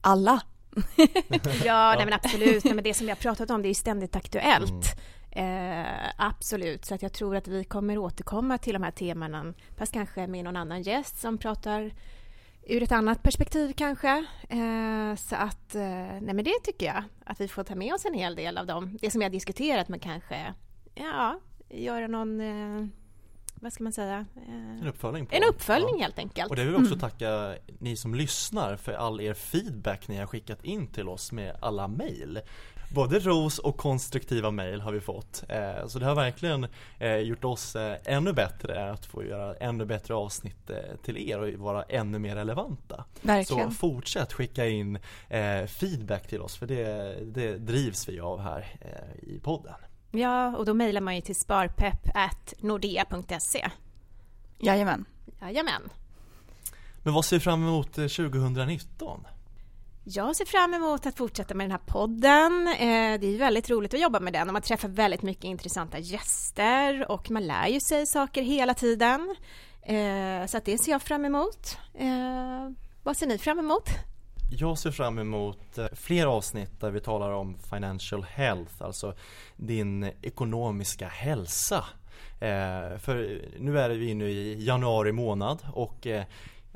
Alla! 0.00 0.42
Ja, 1.64 1.94
nej 1.96 2.04
men 2.04 2.12
absolut. 2.12 2.64
Nej, 2.64 2.74
men 2.74 2.84
det 2.84 2.94
som 2.94 3.06
vi 3.06 3.10
har 3.10 3.16
pratat 3.16 3.50
om 3.50 3.62
det 3.62 3.68
är 3.68 3.74
ständigt 3.74 4.16
aktuellt. 4.16 4.96
Eh, 5.30 5.84
absolut, 6.16 6.84
så 6.84 6.94
att 6.94 7.02
jag 7.02 7.12
tror 7.12 7.36
att 7.36 7.48
vi 7.48 7.64
kommer 7.64 7.98
återkomma 7.98 8.58
till 8.58 8.72
de 8.72 8.82
här 8.82 8.90
temana 8.90 9.54
fast 9.76 9.92
kanske 9.92 10.26
med 10.26 10.44
någon 10.44 10.56
annan 10.56 10.82
gäst 10.82 11.20
som 11.20 11.38
pratar 11.38 11.92
ur 12.66 12.82
ett 12.82 12.92
annat 12.92 13.22
perspektiv 13.22 13.72
kanske. 13.76 14.24
Eh, 14.48 15.14
så 15.16 15.36
att, 15.36 15.74
eh, 15.74 15.82
nej 16.20 16.34
men 16.34 16.44
det 16.44 16.54
tycker 16.64 16.86
jag 16.86 17.04
att 17.26 17.40
vi 17.40 17.48
får 17.48 17.64
ta 17.64 17.74
med 17.74 17.94
oss 17.94 18.04
en 18.04 18.14
hel 18.14 18.34
del 18.34 18.58
av 18.58 18.66
dem. 18.66 18.98
Det 19.00 19.10
som 19.10 19.18
vi 19.18 19.24
har 19.24 19.30
diskuterat 19.30 19.88
men 19.88 19.98
kanske, 20.00 20.54
ja, 20.94 21.40
göra 21.70 22.06
någon, 22.06 22.40
eh, 22.40 22.86
vad 23.54 23.72
ska 23.72 23.82
man 23.84 23.92
säga? 23.92 24.26
En 24.48 24.80
Eh, 24.82 24.88
uppföljning? 24.88 25.26
På. 25.26 25.34
en 25.36 25.42
uppföljning 25.48 25.94
Ja. 25.98 26.02
helt 26.02 26.18
enkelt. 26.18 26.50
Och 26.50 26.56
det 26.56 26.64
vill 26.64 26.76
vi 26.76 26.82
också 26.84 26.98
tacka 26.98 27.54
ni 27.78 27.96
som 27.96 28.14
lyssnar 28.14 28.76
för 28.76 28.92
all 28.92 29.20
er 29.20 29.34
feedback 29.34 30.08
ni 30.08 30.16
har 30.16 30.26
skickat 30.26 30.64
in 30.64 30.86
till 30.86 31.08
oss 31.08 31.32
med 31.32 31.56
alla 31.60 31.88
mejl. 31.88 32.40
Både 32.94 33.18
ros 33.18 33.58
och 33.58 33.76
konstruktiva 33.76 34.50
mejl 34.50 34.80
har 34.80 34.92
vi 34.92 35.00
fått. 35.00 35.44
Eh, 35.48 35.86
Så 35.86 35.98
det 35.98 36.06
har 36.06 36.14
verkligen 36.14 36.66
eh, 36.98 37.16
gjort 37.16 37.44
oss 37.44 37.76
eh, 37.76 37.96
ännu 38.04 38.32
bättre 38.32 38.90
att 38.90 39.06
få 39.06 39.24
göra 39.24 39.54
ännu 39.54 39.84
bättre 39.84 40.14
avsnitt 40.14 40.70
till 41.04 41.30
er 41.30 41.38
och 41.38 41.48
vara 41.52 41.82
ännu 41.82 42.18
mer 42.18 42.36
relevanta. 42.36 43.04
Verkligen. 43.22 43.70
Så 43.70 43.76
fortsätt 43.76 44.32
skicka 44.32 44.66
in 44.68 44.98
feedback 45.66 46.28
till 46.28 46.40
oss 46.40 46.56
för 46.56 46.66
det, 46.66 47.16
det 47.24 47.58
drivs 47.58 48.08
vi 48.08 48.20
av 48.20 48.40
här 48.40 48.66
i 49.22 49.38
podden. 49.38 49.74
Ja, 50.10 50.56
och 50.56 50.64
då 50.64 50.74
mejlar 50.74 51.00
man 51.00 51.14
ju 51.16 51.20
till 51.20 51.36
sparpepp.nordea.se. 51.36 53.70
Jajamän. 54.58 55.04
Jajamän. 55.42 55.82
Men 57.02 57.14
vad 57.14 57.24
ser 57.24 57.36
vi 57.36 57.40
fram 57.40 57.62
emot 57.62 57.98
eh, 57.98 58.06
2019? 58.06 59.24
Jag 60.04 60.36
ser 60.36 60.44
fram 60.44 60.74
emot 60.74 61.06
att 61.06 61.16
fortsätta 61.16 61.54
med 61.54 61.64
den 61.64 61.70
här 61.70 61.80
podden. 61.86 62.68
Eh, 62.68 63.20
det 63.20 63.34
är 63.34 63.38
väldigt 63.38 63.70
roligt 63.70 63.94
att 63.94 64.00
jobba 64.00 64.20
med 64.20 64.32
den 64.32 64.48
och 64.48 64.52
man 64.52 64.62
träffar 64.62 64.88
väldigt 64.88 65.22
mycket 65.22 65.44
intressanta 65.44 65.98
gäster 65.98 67.10
och 67.10 67.30
man 67.30 67.46
lär 67.46 67.66
ju 67.66 67.80
sig 67.80 68.06
saker 68.06 68.42
hela 68.42 68.74
tiden. 68.74 69.36
Eh, 69.82 70.46
så 70.46 70.56
att 70.56 70.64
det 70.64 70.78
ser 70.78 70.92
jag 70.92 71.02
fram 71.02 71.24
emot. 71.24 71.78
Eh, 71.94 72.70
vad 73.02 73.16
ser 73.16 73.26
ni 73.26 73.38
fram 73.38 73.58
emot? 73.58 73.90
Jag 74.58 74.78
ser 74.78 74.90
fram 74.90 75.18
emot 75.18 75.78
fler 75.92 76.26
avsnitt 76.26 76.80
där 76.80 76.90
vi 76.90 77.00
talar 77.00 77.30
om 77.30 77.58
financial 77.70 78.24
health, 78.24 78.82
alltså 78.82 79.14
din 79.56 80.10
ekonomiska 80.22 81.08
hälsa. 81.08 81.84
För 82.98 83.42
nu 83.58 83.78
är 83.78 83.90
vi 83.90 84.10
inne 84.10 84.24
i 84.24 84.64
januari 84.64 85.12
månad 85.12 85.58
och 85.72 86.06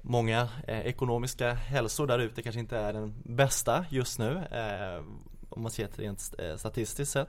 många 0.06 0.48
eh, 0.66 0.80
ekonomiska 0.80 1.54
hälsor 1.54 2.06
där 2.06 2.18
ute 2.18 2.42
kanske 2.42 2.60
inte 2.60 2.78
är 2.78 2.92
den 2.92 3.14
bästa 3.24 3.84
just 3.90 4.18
nu 4.18 4.42
eh, 4.50 5.04
om 5.48 5.62
man 5.62 5.70
ser 5.70 5.88
det 5.96 6.02
rent 6.02 6.34
eh, 6.38 6.56
statistiskt 6.56 7.12
sett. 7.12 7.28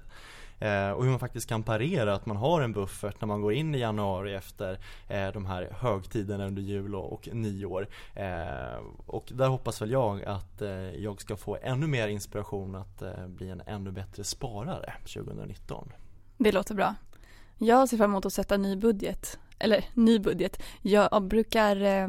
Eh, 0.59 0.91
och 0.91 1.03
hur 1.03 1.09
man 1.09 1.19
faktiskt 1.19 1.49
kan 1.49 1.63
parera 1.63 2.13
att 2.13 2.25
man 2.25 2.37
har 2.37 2.61
en 2.61 2.73
buffert 2.73 3.21
när 3.21 3.27
man 3.27 3.41
går 3.41 3.53
in 3.53 3.75
i 3.75 3.79
januari 3.79 4.35
efter 4.35 4.79
eh, 5.07 5.27
de 5.33 5.45
här 5.45 5.69
högtiderna 5.79 6.47
under 6.47 6.61
jul 6.61 6.95
och, 6.95 7.13
och 7.13 7.29
nyår. 7.31 7.87
Eh, 8.15 8.79
och 9.05 9.31
där 9.33 9.47
hoppas 9.47 9.81
väl 9.81 9.91
jag 9.91 10.23
att 10.23 10.61
eh, 10.61 10.69
jag 10.71 11.21
ska 11.21 11.35
få 11.35 11.57
ännu 11.61 11.87
mer 11.87 12.07
inspiration 12.07 12.75
att 12.75 13.01
eh, 13.01 13.27
bli 13.27 13.49
en 13.49 13.61
ännu 13.65 13.91
bättre 13.91 14.23
sparare 14.23 14.93
2019. 15.13 15.91
Det 16.37 16.51
låter 16.51 16.75
bra. 16.75 16.95
Jag 17.57 17.89
ser 17.89 17.97
fram 17.97 18.11
emot 18.11 18.25
att 18.25 18.33
sätta 18.33 18.57
ny 18.57 18.75
budget. 18.75 19.39
Eller 19.59 19.85
ny 19.93 20.19
budget. 20.19 20.63
Jag 20.81 21.23
brukar 21.23 21.81
eh, 21.81 22.07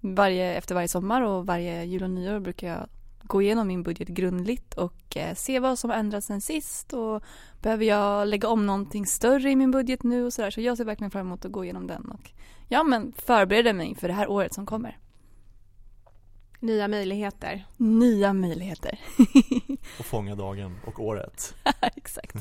varje, 0.00 0.54
efter 0.54 0.74
varje 0.74 0.88
sommar 0.88 1.22
och 1.22 1.46
varje 1.46 1.84
jul 1.84 2.02
och 2.02 2.10
nyår 2.10 2.40
brukar 2.40 2.68
jag 2.68 2.88
gå 3.22 3.42
igenom 3.42 3.66
min 3.66 3.82
budget 3.82 4.08
grundligt 4.08 4.74
och 4.74 5.16
eh, 5.16 5.34
se 5.34 5.60
vad 5.60 5.78
som 5.78 5.90
ändrats 5.90 6.26
sen 6.26 6.40
sist 6.40 6.92
och 6.92 7.22
behöver 7.62 7.84
jag 7.84 8.28
lägga 8.28 8.48
om 8.48 8.66
någonting 8.66 9.06
större 9.06 9.50
i 9.50 9.56
min 9.56 9.70
budget 9.70 10.02
nu 10.02 10.24
och 10.24 10.32
sådär. 10.32 10.50
Så 10.50 10.60
jag 10.60 10.76
ser 10.76 10.84
verkligen 10.84 11.10
fram 11.10 11.26
emot 11.26 11.44
att 11.44 11.52
gå 11.52 11.64
igenom 11.64 11.86
den 11.86 12.10
och 12.10 12.30
ja 12.68 12.82
men 12.82 13.12
förbereda 13.12 13.72
mig 13.72 13.94
för 13.94 14.08
det 14.08 14.14
här 14.14 14.30
året 14.30 14.54
som 14.54 14.66
kommer. 14.66 14.98
Nya 16.60 16.88
möjligheter. 16.88 17.66
Nya 17.76 18.32
möjligheter. 18.32 18.98
och 19.98 20.06
fånga 20.06 20.34
dagen 20.34 20.76
och 20.86 21.00
året. 21.00 21.54
Exakt. 21.96 22.36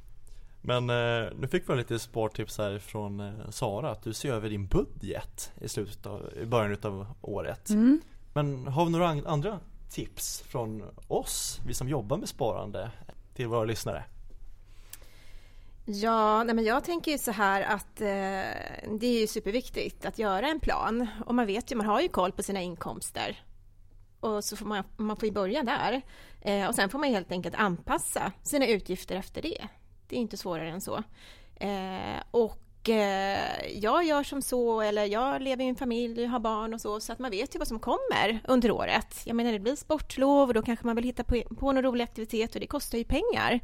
Men 0.61 0.89
eh, 0.89 1.29
nu 1.39 1.47
fick 1.51 1.69
vi 1.69 1.75
lite 1.75 1.99
spartips 1.99 2.57
här 2.57 2.79
från 2.79 3.19
eh, 3.19 3.49
Sara 3.49 3.91
att 3.91 4.03
du 4.03 4.13
ser 4.13 4.33
över 4.33 4.49
din 4.49 4.67
budget 4.67 5.51
i 5.61 5.67
slutet 5.67 6.05
av, 6.05 6.29
i 6.41 6.45
början 6.45 6.77
av 6.83 7.07
året. 7.21 7.69
Mm. 7.69 8.01
Men 8.33 8.67
har 8.67 8.85
vi 8.85 8.91
några 8.91 9.07
andra 9.07 9.59
tips 9.89 10.41
från 10.41 10.83
oss, 11.07 11.59
vi 11.67 11.73
som 11.73 11.89
jobbar 11.89 12.17
med 12.17 12.29
sparande, 12.29 12.91
till 13.35 13.47
våra 13.47 13.63
lyssnare? 13.63 14.03
Ja, 15.85 16.43
nej 16.43 16.55
men 16.55 16.65
jag 16.65 16.83
tänker 16.83 17.11
ju 17.11 17.17
så 17.17 17.31
här 17.31 17.61
att 17.61 18.01
eh, 18.01 18.07
det 18.99 19.07
är 19.07 19.19
ju 19.21 19.27
superviktigt 19.27 20.05
att 20.05 20.19
göra 20.19 20.47
en 20.47 20.59
plan 20.59 21.07
och 21.25 21.35
man 21.35 21.45
vet 21.45 21.71
ju, 21.71 21.75
man 21.75 21.85
har 21.85 22.01
ju 22.01 22.07
koll 22.07 22.31
på 22.31 22.43
sina 22.43 22.61
inkomster 22.61 23.43
och 24.19 24.43
så 24.43 24.55
får 24.55 24.65
man, 24.65 24.83
man 24.97 25.17
får 25.17 25.25
ju 25.25 25.31
börja 25.31 25.63
där 25.63 26.01
eh, 26.41 26.67
och 26.67 26.75
sen 26.75 26.89
får 26.89 26.99
man 26.99 27.09
helt 27.09 27.31
enkelt 27.31 27.55
anpassa 27.55 28.31
sina 28.43 28.67
utgifter 28.67 29.15
efter 29.15 29.41
det. 29.41 29.67
Det 30.11 30.17
är 30.17 30.19
inte 30.19 30.37
svårare 30.37 30.69
än 30.69 30.81
så. 30.81 31.03
Eh, 31.55 32.23
och 32.31 32.89
eh, 32.89 33.67
jag 33.73 34.03
gör 34.03 34.23
som 34.23 34.41
så, 34.41 34.81
eller 34.81 35.05
jag 35.05 35.41
lever 35.41 35.63
i 35.63 35.67
en 35.67 35.75
familj, 35.75 36.25
har 36.25 36.39
barn 36.39 36.73
och 36.73 36.81
så, 36.81 36.99
så 36.99 37.13
att 37.13 37.19
man 37.19 37.31
vet 37.31 37.55
ju 37.55 37.59
vad 37.59 37.67
som 37.67 37.79
kommer 37.79 38.39
under 38.47 38.71
året. 38.71 39.21
Jag 39.25 39.35
menar, 39.35 39.51
det 39.51 39.59
blir 39.59 39.75
sportlov 39.75 40.47
och 40.47 40.53
då 40.53 40.61
kanske 40.61 40.85
man 40.85 40.95
vill 40.95 41.05
hitta 41.05 41.23
på, 41.23 41.41
på 41.59 41.71
någon 41.71 41.83
rolig 41.83 42.03
aktivitet 42.03 42.53
och 42.55 42.61
det 42.61 42.67
kostar 42.67 42.97
ju 42.97 43.03
pengar. 43.03 43.59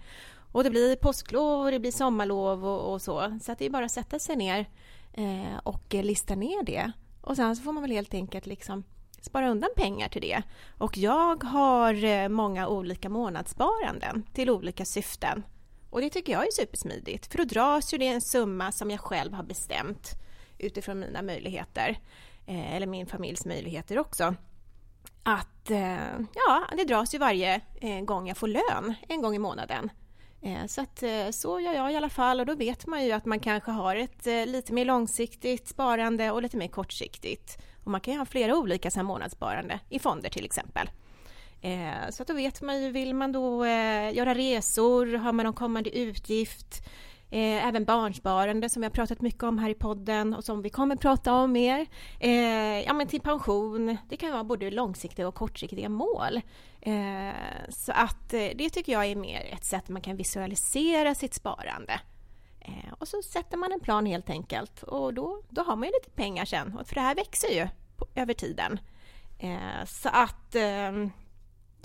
Och 0.51 0.63
det 0.63 0.70
blir 0.70 0.96
påsklov 0.96 1.66
och 1.66 1.72
det 1.72 1.80
blir 1.80 1.92
sommarlov 1.92 2.66
och, 2.66 2.94
och 2.94 3.01
så. 3.01 3.39
Så 3.42 3.51
att 3.51 3.60
det 3.60 3.66
är 3.66 3.70
bara 3.70 3.86
att 3.86 3.92
sätta 3.92 4.20
sig 4.20 4.36
ner 4.36 4.66
eh, 5.13 5.58
och 5.63 5.94
lista 5.94 6.36
ner 6.36 6.63
det. 6.63 6.92
Och 7.22 7.36
sen 7.36 7.56
så 7.56 7.63
får 7.63 7.72
man 7.72 7.82
väl 7.82 7.92
helt 7.92 8.13
enkelt 8.13 8.46
liksom 8.46 8.84
spara 9.22 9.50
undan 9.50 9.70
pengar 9.75 10.10
till 10.10 10.22
det. 10.22 10.44
Och 10.77 10.98
jag 10.98 11.44
har 11.44 12.04
eh, 12.04 12.30
många 12.30 12.68
olika 12.68 13.10
månadssparanden 13.10 14.24
till 14.34 14.50
olika 14.50 14.86
syften. 14.86 15.44
Och 15.89 16.01
det 16.01 16.10
tycker 16.10 16.34
jag 16.34 16.48
är 16.48 16.51
supersmidigt, 16.51 17.32
för 17.32 17.38
då 17.38 17.44
dras 17.44 17.94
ju 17.94 17.98
det 17.98 18.08
en 18.08 18.22
summa 18.22 18.72
som 18.72 18.91
jag 18.91 19.00
själv 19.00 19.34
har 19.34 19.44
bestämt 19.44 20.12
utifrån 20.58 21.00
mina 21.00 21.22
möjligheter, 21.22 22.00
eh, 22.46 22.75
eller 22.75 22.88
min 22.88 23.08
familjs 23.08 23.46
möjligheter 23.46 24.00
också. 24.00 24.36
Att 25.24 25.72
eh, 25.72 26.20
ja, 26.34 26.63
det 26.77 26.84
dras 26.84 27.15
ju 27.15 27.17
varje 27.17 27.62
eh, 27.82 28.01
gång 28.01 28.27
jag 28.27 28.38
får 28.38 28.48
lön, 28.48 28.94
en 29.08 29.22
gång 29.22 29.36
i 29.36 29.39
månaden. 29.39 29.89
Eh, 30.41 30.65
så 30.65 30.82
att 30.82 31.03
eh, 31.03 31.29
så 31.32 31.60
gör 31.60 31.74
jag 31.74 31.94
i 31.94 31.96
alla 31.96 32.10
fall 32.10 32.39
och 32.39 32.46
då 32.46 32.56
vet 32.56 32.88
man 32.88 33.06
ju 33.06 33.12
att 33.12 33.25
man 33.25 33.39
kanske 33.39 33.72
har 33.72 33.96
ett 33.96 34.27
eh, 34.27 34.46
lite 34.46 34.74
mer 34.74 34.86
långsiktigt 34.86 35.67
sparande 35.67 36.32
och 36.32 36.41
lite 36.41 36.58
mer 36.58 36.67
kortsiktigt. 36.67 37.58
Och 37.84 37.91
man 37.91 38.01
kan 38.01 38.13
ju 38.13 38.20
ha 38.20 38.25
flera 38.25 38.58
olika 38.58 39.03
månadssparande 39.03 39.79
i 39.89 40.00
fonder 40.00 40.29
till 40.29 40.46
exempel. 40.46 40.89
Eh, 41.62 42.10
så 42.10 42.22
att 42.22 42.28
då 42.28 42.34
vet 42.34 42.62
man 42.62 42.82
ju, 42.84 42.92
vill 42.92 43.14
man 43.14 43.32
då 43.32 43.66
eh, 43.66 44.16
göra 44.16 44.34
resor, 44.36 45.18
har 45.18 45.34
man 45.34 45.46
någon 45.46 45.54
kommande 45.54 45.98
utgift, 45.98 46.88
eh, 47.30 47.68
även 47.68 47.86
barnsparande 47.86 48.70
som 48.70 48.82
vi 48.82 48.86
har 48.86 48.92
pratat 48.92 49.22
mycket 49.22 49.44
om 49.44 49.58
här 49.58 49.70
i 49.70 49.74
podden 49.74 50.34
och 50.34 50.44
som 50.44 50.62
vi 50.62 50.70
kommer 50.70 50.96
prata 50.96 51.34
om 51.34 51.52
mer. 51.52 51.86
Eh, 52.20 52.82
ja 52.82 52.94
men 52.94 53.08
till 53.08 53.22
pension, 53.22 53.98
det 54.10 54.18
kan 54.18 54.32
vara 54.32 54.44
både 54.44 54.72
långsiktiga 54.72 55.28
och 55.28 55.36
kortsiktiga 55.36 55.90
mål. 55.90 56.42
Eh, 56.82 57.32
så 57.70 57.92
att 57.92 58.34
eh, 58.34 58.50
det 58.56 58.70
tycker 58.70 58.92
jag 58.92 59.06
är 59.06 59.16
mer 59.16 59.50
ett 59.54 59.66
sätt 59.66 59.90
man 59.90 60.02
kan 60.02 60.16
visualisera 60.16 61.16
sitt 61.16 61.34
sparande. 61.34 62.00
Eh, 62.60 62.94
och 63.00 63.08
så 63.08 63.22
sätter 63.22 63.58
man 63.58 63.72
en 63.72 63.80
plan 63.80 64.06
helt 64.06 64.30
enkelt 64.30 64.84
och 64.84 65.14
då, 65.14 65.42
då 65.50 65.62
har 65.62 65.76
man 65.76 65.88
ju 65.88 65.94
lite 65.94 66.10
pengar 66.10 66.46
sen, 66.46 66.80
för 66.86 66.96
det 66.96 67.02
här 67.02 67.16
växer 67.16 67.50
ju 67.50 67.68
på, 67.98 68.08
över 68.16 68.34
tiden. 68.34 68.80
Eh, 69.40 69.86
så 69.86 70.10
att 70.10 70.56
ehm, 70.56 71.12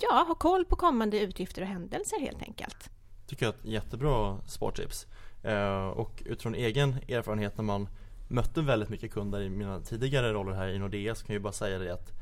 ja, 0.00 0.24
ha 0.28 0.34
koll 0.34 0.64
på 0.64 0.76
kommande 0.76 1.20
utgifter 1.20 1.62
och 1.62 1.68
händelser 1.68 2.20
helt 2.20 2.42
enkelt. 2.42 2.90
Tycker 3.26 3.46
jag 3.46 3.54
är 3.54 3.58
ett 3.58 3.64
jättebra 3.64 4.38
spartips. 4.46 5.06
Eh, 5.42 5.86
och 5.86 6.22
utifrån 6.26 6.54
egen 6.54 6.96
erfarenhet 7.08 7.56
när 7.56 7.64
man 7.64 7.88
mötte 8.28 8.62
väldigt 8.62 8.88
mycket 8.88 9.12
kunder 9.12 9.40
i 9.40 9.48
mina 9.50 9.80
tidigare 9.80 10.32
roller 10.32 10.52
här 10.52 10.68
i 10.68 10.78
Nordea 10.78 11.14
så 11.14 11.26
kan 11.26 11.34
jag 11.34 11.42
bara 11.42 11.52
säga 11.52 11.78
det 11.78 11.92
att 11.92 12.12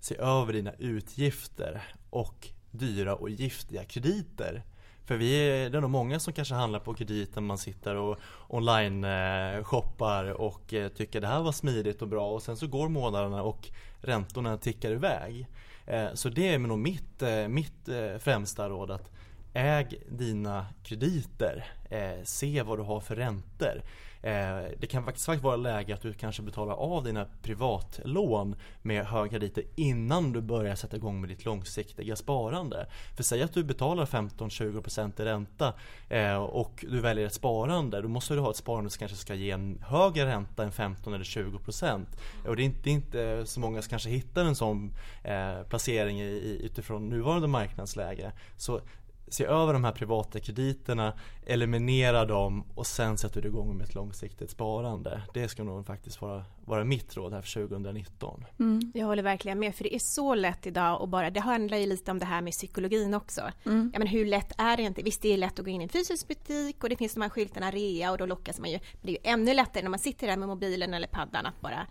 se 0.00 0.16
över 0.16 0.52
dina 0.52 0.72
utgifter 0.78 1.82
och 2.10 2.48
dyra 2.70 3.14
och 3.14 3.30
giftiga 3.30 3.84
krediter. 3.84 4.62
För 5.04 5.16
vi 5.16 5.34
är, 5.34 5.70
det 5.70 5.78
är 5.78 5.80
nog 5.80 5.90
många 5.90 6.20
som 6.20 6.32
kanske 6.32 6.54
handlar 6.54 6.80
på 6.80 6.94
kredit 6.94 7.34
när 7.34 7.42
man 7.42 7.58
sitter 7.58 7.94
och 7.94 8.18
online 8.48 9.04
eh, 9.04 9.64
shoppar 9.64 10.24
och 10.24 10.74
eh, 10.74 10.88
tycker 10.88 11.20
det 11.20 11.26
här 11.26 11.42
var 11.42 11.52
smidigt 11.52 12.02
och 12.02 12.08
bra 12.08 12.30
och 12.30 12.42
sen 12.42 12.56
så 12.56 12.66
går 12.66 12.88
månaderna 12.88 13.42
och 13.42 13.68
räntorna 14.00 14.56
tickar 14.56 14.90
iväg. 14.90 15.46
Eh, 15.86 16.14
så 16.14 16.28
det 16.28 16.48
är 16.48 16.58
nog 16.58 16.78
mitt, 16.78 17.22
eh, 17.22 17.48
mitt 17.48 17.88
eh, 17.88 18.18
främsta 18.18 18.68
råd 18.68 18.90
att 18.90 19.10
Äg 19.54 20.02
dina 20.08 20.66
krediter, 20.82 21.64
se 22.24 22.62
vad 22.62 22.78
du 22.78 22.82
har 22.82 23.00
för 23.00 23.16
räntor. 23.16 23.82
det 24.78 24.90
kan 24.90 25.04
faktiskt 25.04 25.28
vara 25.28 25.56
läge 25.56 25.94
att 25.94 26.02
du 26.02 26.12
kanske 26.12 26.42
betalar 26.42 26.74
av 26.74 27.04
dina 27.04 27.26
privatlån 27.42 28.56
med 28.82 29.06
höga 29.06 29.30
krediter 29.30 29.64
innan 29.74 30.32
du 30.32 30.40
börjar 30.40 30.74
sätta 30.74 30.96
igång 30.96 31.20
med 31.20 31.30
ditt 31.30 31.44
långsiktiga 31.44 32.16
sparande. 32.16 32.86
För 33.16 33.22
säg 33.22 33.42
att 33.42 33.54
du 33.54 33.64
betalar 33.64 34.06
15-20% 34.06 35.22
i 35.22 35.24
ränta 35.24 35.74
och 36.48 36.84
du 36.88 37.00
väljer 37.00 37.26
ett 37.26 37.34
sparande, 37.34 38.02
då 38.02 38.08
måste 38.08 38.34
du 38.34 38.40
ha 38.40 38.50
ett 38.50 38.56
sparande 38.56 38.90
som 38.90 38.98
kanske 38.98 39.16
ska 39.16 39.34
ge 39.34 39.50
en 39.50 39.78
högre 39.86 40.26
ränta 40.26 40.64
än 40.64 40.72
15 40.72 41.14
eller 41.14 41.24
20%. 41.24 42.06
Och 42.46 42.56
det 42.56 42.62
är 42.62 42.64
inte, 42.64 42.80
det 42.82 42.90
är 42.90 42.94
inte 42.94 43.46
så 43.46 43.60
många 43.60 43.82
som 43.82 43.90
kanske 43.90 44.10
hittar 44.10 44.44
en 44.44 44.54
sån 44.54 44.94
placering 45.68 46.20
i, 46.20 46.60
utifrån 46.62 47.08
nuvarande 47.08 47.48
marknadsläge. 47.48 48.32
Så 48.56 48.80
se 49.32 49.44
över 49.44 49.72
de 49.72 49.84
här 49.84 49.92
privata 49.92 50.40
krediterna, 50.40 51.12
eliminera 51.46 52.24
dem 52.24 52.64
och 52.74 52.86
sen 52.86 53.18
sätter 53.18 53.42
du 53.42 53.48
igång 53.48 53.76
med 53.76 53.84
ett 53.84 53.94
långsiktigt 53.94 54.50
sparande. 54.50 55.22
Det 55.34 55.48
ska 55.48 55.64
nog 55.64 55.86
faktiskt 55.86 56.20
vara, 56.20 56.44
vara 56.64 56.84
mitt 56.84 57.16
råd 57.16 57.32
här 57.32 57.42
för 57.42 57.66
2019. 57.68 58.44
Mm. 58.58 58.92
Jag 58.94 59.06
håller 59.06 59.22
verkligen 59.22 59.58
med, 59.58 59.74
för 59.74 59.84
det 59.84 59.94
är 59.94 60.00
så 60.02 60.34
lätt 60.34 60.66
idag 60.66 61.00
och 61.00 61.08
bara, 61.08 61.30
det 61.30 61.40
handlar 61.40 61.78
ju 61.78 61.86
lite 61.86 62.10
om 62.10 62.18
det 62.18 62.24
här 62.24 62.40
med 62.40 62.52
psykologin 62.52 63.14
också. 63.14 63.42
Mm. 63.66 63.90
Ja, 63.92 63.98
men 63.98 64.08
hur 64.08 64.26
lätt 64.26 64.52
är 64.58 64.76
det 64.76 64.82
inte? 64.82 65.02
Visst, 65.02 65.22
det 65.22 65.32
är 65.32 65.36
lätt 65.36 65.58
att 65.58 65.64
gå 65.64 65.70
in 65.70 65.80
i 65.80 65.84
en 65.84 65.88
fysisk 65.88 66.28
butik 66.28 66.82
och 66.82 66.88
det 66.88 66.96
finns 66.96 67.14
de 67.14 67.22
här 67.22 67.28
skyltarna 67.28 67.70
rea 67.70 68.10
och 68.10 68.18
då 68.18 68.26
lockas 68.26 68.60
man 68.60 68.70
ju. 68.70 68.78
Men 68.78 69.00
det 69.02 69.08
är 69.08 69.26
ju 69.26 69.32
ännu 69.32 69.54
lättare 69.54 69.82
när 69.82 69.90
man 69.90 69.98
sitter 69.98 70.26
där 70.26 70.36
med 70.36 70.48
mobilen 70.48 70.94
eller 70.94 71.08
paddan 71.08 71.46
att 71.46 71.60
bara 71.60 71.86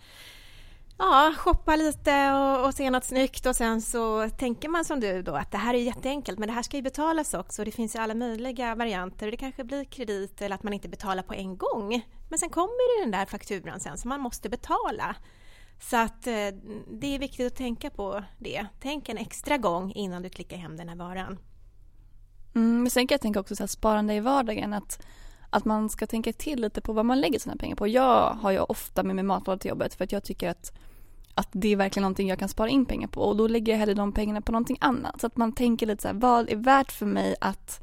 ja, 1.01 1.33
shoppa 1.37 1.75
lite 1.75 2.31
och, 2.31 2.65
och 2.65 2.73
se 2.73 2.89
något 2.89 3.03
snyggt 3.03 3.45
och 3.45 3.55
sen 3.55 3.81
så 3.81 4.29
tänker 4.29 4.69
man 4.69 4.85
som 4.85 4.99
du 4.99 5.21
då 5.21 5.35
att 5.35 5.51
det 5.51 5.57
här 5.57 5.73
är 5.73 5.77
jätteenkelt 5.77 6.39
men 6.39 6.47
det 6.47 6.53
här 6.53 6.63
ska 6.63 6.77
ju 6.77 6.83
betalas 6.83 7.33
också. 7.33 7.63
Det 7.63 7.71
finns 7.71 7.95
ju 7.95 7.99
alla 7.99 8.15
möjliga 8.15 8.75
varianter. 8.75 9.31
Det 9.31 9.37
kanske 9.37 9.63
blir 9.63 9.83
kredit 9.83 10.41
eller 10.41 10.55
att 10.55 10.63
man 10.63 10.73
inte 10.73 10.89
betalar 10.89 11.23
på 11.23 11.33
en 11.33 11.57
gång. 11.57 12.05
Men 12.29 12.39
sen 12.39 12.49
kommer 12.49 13.01
den 13.01 13.11
där 13.11 13.25
fakturan 13.25 13.79
sen 13.79 13.97
som 13.97 14.09
man 14.09 14.21
måste 14.21 14.49
betala. 14.49 15.15
Så 15.79 15.97
att 15.97 16.27
eh, 16.27 16.47
det 16.91 17.15
är 17.15 17.19
viktigt 17.19 17.47
att 17.47 17.55
tänka 17.55 17.89
på 17.89 18.23
det. 18.37 18.65
Tänk 18.81 19.09
en 19.09 19.17
extra 19.17 19.57
gång 19.57 19.91
innan 19.91 20.21
du 20.21 20.29
klickar 20.29 20.57
hem 20.57 20.77
den 20.77 20.89
här 20.89 20.95
varan. 20.95 21.37
Mm, 22.55 22.81
men 22.81 22.89
sen 22.89 23.07
kan 23.07 23.13
jag 23.15 23.21
tänka 23.21 23.39
också 23.39 23.55
så 23.55 23.63
här, 23.63 23.67
sparande 23.67 24.13
i 24.13 24.19
vardagen 24.19 24.73
att 24.73 25.05
att 25.53 25.65
man 25.65 25.89
ska 25.89 26.07
tänka 26.07 26.33
till 26.33 26.61
lite 26.61 26.81
på 26.81 26.93
vad 26.93 27.05
man 27.05 27.21
lägger 27.21 27.39
sina 27.39 27.55
pengar 27.55 27.75
på. 27.75 27.87
Jag 27.87 28.33
har 28.33 28.51
ju 28.51 28.59
ofta 28.59 29.03
med 29.03 29.15
mig 29.15 29.23
matlådor 29.23 29.57
till 29.59 29.69
jobbet 29.69 29.93
för 29.93 30.03
att 30.03 30.11
jag 30.11 30.23
tycker 30.23 30.49
att 30.49 30.73
att 31.35 31.49
det 31.51 31.67
är 31.67 31.75
verkligen 31.75 32.01
någonting 32.01 32.29
jag 32.29 32.39
kan 32.39 32.49
spara 32.49 32.69
in 32.69 32.85
pengar 32.85 33.07
på 33.07 33.21
och 33.21 33.37
då 33.37 33.47
lägger 33.47 33.73
jag 33.73 33.79
hellre 33.79 33.93
de 33.93 34.11
pengarna 34.11 34.41
på 34.41 34.51
någonting 34.51 34.77
annat. 34.81 35.21
Så 35.21 35.27
att 35.27 35.37
man 35.37 35.51
tänker 35.51 35.87
lite 35.87 36.01
så 36.01 36.07
här, 36.07 36.15
vad 36.15 36.49
är 36.49 36.55
värt 36.55 36.91
för 36.91 37.05
mig 37.05 37.35
att, 37.41 37.81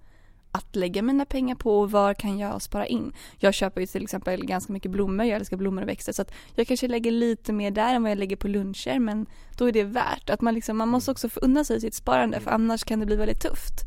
att 0.53 0.77
lägga 0.77 1.03
mina 1.03 1.25
pengar 1.25 1.55
på 1.55 1.81
och 1.81 1.91
var 1.91 2.15
kan 2.15 2.39
jag 2.39 2.63
spara 2.63 2.87
in? 2.87 3.13
Jag 3.39 3.55
köper 3.55 3.81
ju 3.81 3.87
till 3.87 4.03
exempel 4.03 4.45
ganska 4.45 4.73
mycket 4.73 4.91
blommor, 4.91 5.27
jag 5.27 5.37
älskar 5.37 5.57
blommor 5.57 5.83
och 5.83 5.89
växter 5.89 6.13
så 6.13 6.23
att 6.23 6.35
jag 6.55 6.67
kanske 6.67 6.89
lägger 6.89 7.11
lite 7.11 7.53
mer 7.53 7.71
där 7.71 7.95
än 7.95 8.03
vad 8.03 8.11
jag 8.11 8.19
lägger 8.19 8.37
på 8.37 8.49
luncher 8.49 8.99
men 8.99 9.27
då 9.59 9.69
är 9.69 9.73
det 9.73 9.85
värt 9.85 10.31
att 10.31 10.41
man 10.41 10.55
liksom, 10.55 10.77
man 10.77 10.89
måste 10.89 11.11
också 11.11 11.29
få 11.29 11.41
unna 11.41 11.65
sig 11.65 11.81
sitt 11.81 11.95
sparande 11.95 12.41
för 12.41 12.51
annars 12.51 12.85
kan 12.85 13.01
det 13.01 13.07
bli 13.07 13.17
väldigt 13.17 13.43
tufft. 13.43 13.85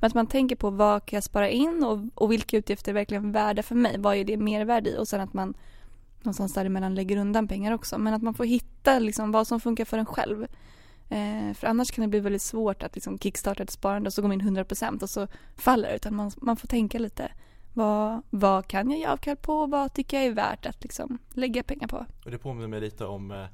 Men 0.00 0.06
att 0.06 0.14
man 0.14 0.26
tänker 0.26 0.56
på 0.56 0.70
vad 0.70 1.06
kan 1.06 1.16
jag 1.16 1.24
spara 1.24 1.48
in 1.48 1.84
och, 1.84 2.22
och 2.22 2.32
vilka 2.32 2.56
utgifter 2.56 2.92
är 2.92 2.94
verkligen 2.94 3.32
värda 3.32 3.62
för 3.62 3.74
mig? 3.74 3.94
Vad 3.98 4.16
är 4.16 4.24
det 4.24 4.36
mervärde 4.36 4.90
i? 4.90 4.98
Och 4.98 5.08
sen 5.08 5.20
att 5.20 5.32
man 5.32 5.54
någonstans 6.24 6.54
däremellan 6.54 6.94
lägger 6.94 7.16
undan 7.16 7.48
pengar 7.48 7.72
också. 7.72 7.98
Men 7.98 8.14
att 8.14 8.22
man 8.22 8.34
får 8.34 8.44
hitta 8.44 8.98
liksom 8.98 9.32
vad 9.32 9.46
som 9.46 9.60
funkar 9.60 9.84
för 9.84 9.98
en 9.98 10.06
själv. 10.06 10.46
Eh, 11.08 11.54
för 11.54 11.66
annars 11.66 11.90
kan 11.90 12.02
det 12.02 12.08
bli 12.08 12.20
väldigt 12.20 12.42
svårt 12.42 12.82
att 12.82 12.94
liksom 12.94 13.18
kickstarta 13.18 13.62
ett 13.62 13.70
sparande 13.70 14.08
och 14.08 14.12
så 14.12 14.22
går 14.22 14.28
man 14.28 14.40
in 14.40 14.56
100% 14.56 15.02
och 15.02 15.10
så 15.10 15.26
faller 15.56 15.88
det. 15.88 15.96
Utan 15.96 16.16
man, 16.16 16.30
man 16.36 16.56
får 16.56 16.68
tänka 16.68 16.98
lite. 16.98 17.32
Vad, 17.74 18.22
vad 18.30 18.66
kan 18.66 18.90
jag 18.90 18.98
ge 18.98 19.06
avkall 19.06 19.36
på 19.36 19.54
och 19.54 19.70
vad 19.70 19.94
tycker 19.94 20.16
jag 20.16 20.26
är 20.26 20.32
värt 20.32 20.66
att 20.66 20.82
liksom 20.82 21.18
lägga 21.32 21.62
pengar 21.62 21.88
på? 21.88 22.06
Och 22.24 22.30
det 22.30 22.38
påminner 22.38 22.68
mig 22.68 22.80
lite 22.80 23.04
om 23.04 23.30
eh, 23.30 23.46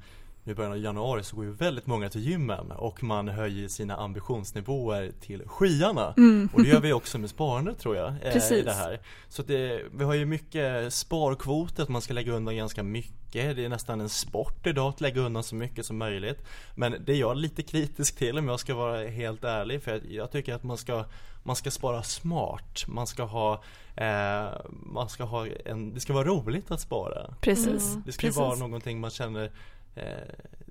nu 0.49 0.53
i 0.53 0.55
början 0.55 0.71
av 0.71 0.77
januari 0.77 1.23
så 1.23 1.35
går 1.35 1.45
ju 1.45 1.51
väldigt 1.51 1.87
många 1.87 2.09
till 2.09 2.21
gymmen 2.21 2.71
och 2.71 3.03
man 3.03 3.27
höjer 3.27 3.67
sina 3.67 3.95
ambitionsnivåer 3.95 5.11
till 5.21 5.43
skyarna. 5.47 6.13
Mm. 6.17 6.49
Och 6.53 6.63
det 6.63 6.69
gör 6.69 6.79
vi 6.81 6.93
också 6.93 7.17
med 7.17 7.29
sparande 7.29 7.75
tror 7.75 7.95
jag. 7.95 8.07
eh, 8.09 8.29
I 8.29 8.33
Precis. 8.33 8.65
det 8.65 8.73
här. 8.73 8.99
Så 9.27 9.43
det, 9.43 9.81
vi 9.91 10.03
har 10.03 10.13
ju 10.13 10.25
mycket 10.25 10.93
sparkvoter, 10.93 11.83
att 11.83 11.89
man 11.89 12.01
ska 12.01 12.13
lägga 12.13 12.31
undan 12.33 12.55
ganska 12.55 12.83
mycket. 12.83 13.55
Det 13.55 13.65
är 13.65 13.69
nästan 13.69 14.01
en 14.01 14.09
sport 14.09 14.67
idag 14.67 14.89
att 14.89 15.01
lägga 15.01 15.21
undan 15.21 15.43
så 15.43 15.55
mycket 15.55 15.85
som 15.85 15.97
möjligt. 15.97 16.43
Men 16.75 16.95
det 17.05 17.13
är 17.13 17.17
jag 17.17 17.37
lite 17.37 17.63
kritisk 17.63 18.17
till 18.17 18.37
om 18.37 18.47
jag 18.47 18.59
ska 18.59 18.75
vara 18.75 19.07
helt 19.07 19.43
ärlig. 19.43 19.83
För 19.83 19.91
jag, 19.91 20.01
jag 20.11 20.31
tycker 20.31 20.53
att 20.53 20.63
man 20.63 20.77
ska, 20.77 21.05
man 21.43 21.55
ska 21.55 21.71
spara 21.71 22.03
smart. 22.03 22.85
Man 22.87 23.07
ska 23.07 23.23
ha, 23.23 23.63
eh, 23.95 24.47
man 24.69 25.09
ska 25.09 25.23
ha 25.23 25.47
en, 25.65 25.93
det 25.93 25.99
ska 25.99 26.13
vara 26.13 26.27
roligt 26.27 26.71
att 26.71 26.81
spara. 26.81 27.33
Precis. 27.41 27.97
Det 28.05 28.11
ska 28.11 28.21
Precis. 28.27 28.37
vara 28.39 28.55
någonting 28.55 28.99
man 28.99 29.09
känner 29.11 29.51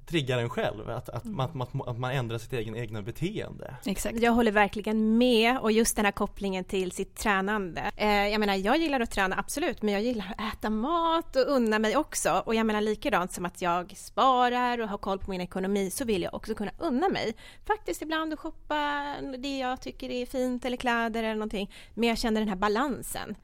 triggar 0.06 0.38
en 0.38 0.48
själv. 0.48 0.90
Att, 0.90 1.08
att, 1.08 1.24
man, 1.24 1.46
att, 1.46 1.54
man- 1.74 1.88
att 1.88 1.98
man 1.98 2.10
ändrar 2.10 2.38
sitt 2.38 2.52
egen, 2.52 2.76
egna 2.76 3.02
beteende. 3.02 3.74
Exakt. 3.86 4.20
Jag 4.20 4.32
håller 4.32 4.52
verkligen 4.52 5.18
med 5.18 5.58
och 5.58 5.72
just 5.72 5.96
den 5.96 6.04
här 6.04 6.12
kopplingen 6.12 6.64
till 6.64 6.92
sitt 6.92 7.16
tränande. 7.16 7.90
Eh, 7.96 8.08
jag 8.28 8.40
menar, 8.40 8.54
jag 8.54 8.76
gillar 8.76 9.00
att 9.00 9.10
träna 9.10 9.38
absolut, 9.38 9.82
men 9.82 9.94
jag 9.94 10.02
gillar 10.02 10.34
att 10.38 10.54
äta 10.54 10.70
mat 10.70 11.36
och 11.36 11.42
unna 11.48 11.78
mig 11.78 11.96
också. 11.96 12.42
Och 12.46 12.54
jag 12.54 12.66
menar 12.66 12.80
likadant 12.80 13.32
som 13.32 13.44
att 13.46 13.62
jag 13.62 13.96
sparar 13.96 14.78
och 14.80 14.88
har 14.88 14.98
koll 14.98 15.18
på 15.18 15.30
min 15.30 15.40
ekonomi 15.40 15.90
så 15.90 16.04
vill 16.04 16.22
jag 16.22 16.34
också 16.34 16.54
kunna 16.54 16.70
unna 16.78 17.08
mig. 17.08 17.34
Faktiskt 17.66 18.02
ibland 18.02 18.32
att 18.32 18.38
shoppa 18.38 19.14
det 19.38 19.58
jag 19.58 19.80
tycker 19.80 20.10
är 20.10 20.26
fint 20.26 20.64
eller 20.64 20.76
kläder 20.76 21.22
eller 21.22 21.34
någonting. 21.34 21.70
Men 21.94 22.08
jag 22.08 22.18
känner 22.18 22.40
den 22.40 22.48
här 22.48 22.56
balansen 22.56 23.34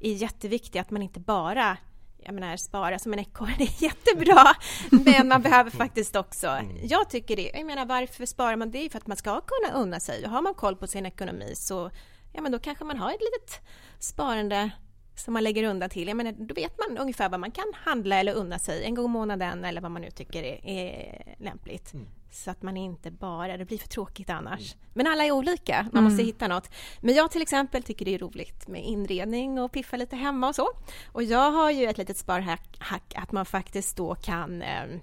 är 0.00 0.12
jätteviktig, 0.12 0.78
att 0.78 0.90
man 0.90 1.02
inte 1.02 1.20
bara 1.20 1.76
jag 2.24 2.34
menar 2.34 2.56
spara 2.56 2.98
som 2.98 3.12
en 3.12 3.18
ekorre, 3.18 3.54
det 3.58 3.64
är 3.64 3.82
jättebra, 3.82 4.54
men 4.90 5.28
man 5.28 5.42
behöver 5.42 5.70
faktiskt 5.70 6.16
också, 6.16 6.60
jag 6.82 7.10
tycker 7.10 7.36
det, 7.36 7.50
jag 7.54 7.66
menar 7.66 7.86
varför 7.86 8.26
sparar 8.26 8.56
man? 8.56 8.70
Det 8.70 8.78
är 8.78 8.90
för 8.90 8.98
att 8.98 9.06
man 9.06 9.16
ska 9.16 9.40
kunna 9.40 9.78
unna 9.78 10.00
sig 10.00 10.24
och 10.24 10.30
har 10.30 10.42
man 10.42 10.54
koll 10.54 10.76
på 10.76 10.86
sin 10.86 11.06
ekonomi 11.06 11.52
så, 11.54 11.90
ja 12.32 12.40
men 12.40 12.52
då 12.52 12.58
kanske 12.58 12.84
man 12.84 12.98
har 12.98 13.10
ett 13.10 13.20
litet 13.20 13.60
sparande 13.98 14.70
som 15.14 15.34
man 15.34 15.44
lägger 15.44 15.64
undan 15.64 15.90
till. 15.90 16.08
Jag 16.08 16.16
menar, 16.16 16.32
då 16.32 16.54
vet 16.54 16.78
man 16.78 16.98
ungefär 16.98 17.28
vad 17.28 17.40
man 17.40 17.50
kan 17.50 17.72
handla 17.74 18.16
eller 18.16 18.34
unna 18.34 18.58
sig 18.58 18.84
en 18.84 18.94
gång 18.94 19.04
i 19.04 19.08
månaden 19.08 19.64
eller 19.64 19.80
vad 19.80 19.90
man 19.90 20.02
nu 20.02 20.10
tycker 20.10 20.42
är, 20.42 20.66
är 20.66 21.36
lämpligt. 21.38 21.94
Så 22.30 22.50
att 22.50 22.62
man 22.62 22.76
inte 22.76 23.10
bara, 23.10 23.56
det 23.56 23.64
blir 23.64 23.78
för 23.78 23.88
tråkigt 23.88 24.30
annars. 24.30 24.74
Men 24.94 25.06
alla 25.06 25.24
är 25.24 25.30
olika, 25.32 25.88
man 25.92 26.04
måste 26.04 26.22
hitta 26.22 26.48
något. 26.48 26.70
Men 27.00 27.14
jag 27.14 27.30
till 27.30 27.42
exempel 27.42 27.82
tycker 27.82 28.04
det 28.04 28.14
är 28.14 28.18
roligt 28.18 28.68
med 28.68 28.84
inredning 28.84 29.58
och 29.60 29.72
piffa 29.72 29.96
lite 29.96 30.16
hemma 30.16 30.48
och 30.48 30.54
så. 30.54 30.68
Och 31.12 31.22
jag 31.22 31.50
har 31.50 31.70
ju 31.70 31.86
ett 31.86 31.98
litet 31.98 32.16
sparhack 32.16 32.76
hack, 32.78 33.14
att 33.16 33.32
man 33.32 33.46
faktiskt 33.46 33.96
då 33.96 34.14
kan 34.14 34.62
eh, 34.62 35.00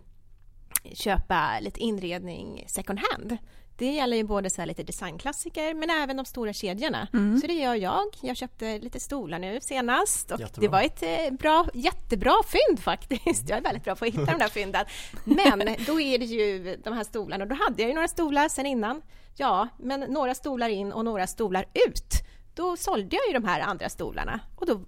köpa 0.93 1.59
lite 1.59 1.79
inredning 1.79 2.63
second 2.67 2.99
hand. 2.99 3.37
Det 3.77 3.91
gäller 3.91 4.17
ju 4.17 4.23
både 4.23 4.49
så 4.49 4.61
här 4.61 4.65
lite 4.65 4.83
designklassiker 4.83 5.73
men 5.73 5.89
även 5.89 6.17
de 6.17 6.25
stora 6.25 6.53
kedjorna. 6.53 7.07
Så 7.41 7.47
det 7.47 7.53
gör 7.53 7.75
jag. 7.75 8.03
Jag 8.21 8.37
köpte 8.37 8.79
lite 8.79 8.99
stolar 8.99 9.39
nu 9.39 9.59
senast 9.61 10.31
och 10.31 10.39
Jättebra. 10.39 10.61
det 10.61 10.67
var 10.67 10.81
ett 10.81 11.03
eh, 11.31 11.37
bra, 11.37 11.65
jättebra 11.73 12.33
fynd 12.45 12.79
faktiskt. 12.79 13.49
Jag 13.49 13.57
är 13.57 13.61
väldigt 13.61 13.83
bra 13.83 13.95
på 13.95 14.05
att 14.05 14.11
hitta 14.13 14.25
de 14.31 14.37
där 14.37 14.47
fynden. 14.49 14.85
Men 15.23 15.75
då 15.85 16.01
är 16.01 16.17
det 16.19 16.25
ju 16.25 16.77
de 16.83 16.93
här 16.93 17.03
stolarna. 17.03 17.45
Då 17.45 17.55
hade 17.55 17.81
jag 17.81 17.89
ju 17.89 17.95
några 17.95 18.07
stolar 18.07 18.49
sen 18.49 18.65
innan. 18.65 19.01
Ja, 19.35 19.67
men 19.77 19.99
några 19.99 20.35
stolar 20.35 20.69
in 20.69 20.91
och 20.91 21.05
några 21.05 21.27
stolar 21.27 21.65
ut. 21.87 22.09
Då 22.55 22.77
sålde 22.77 23.15
jag 23.15 23.27
ju 23.27 23.33
de 23.33 23.47
här 23.47 23.61
andra 23.61 23.89
stolarna 23.89 24.39
och 24.55 24.65
då 24.65 24.81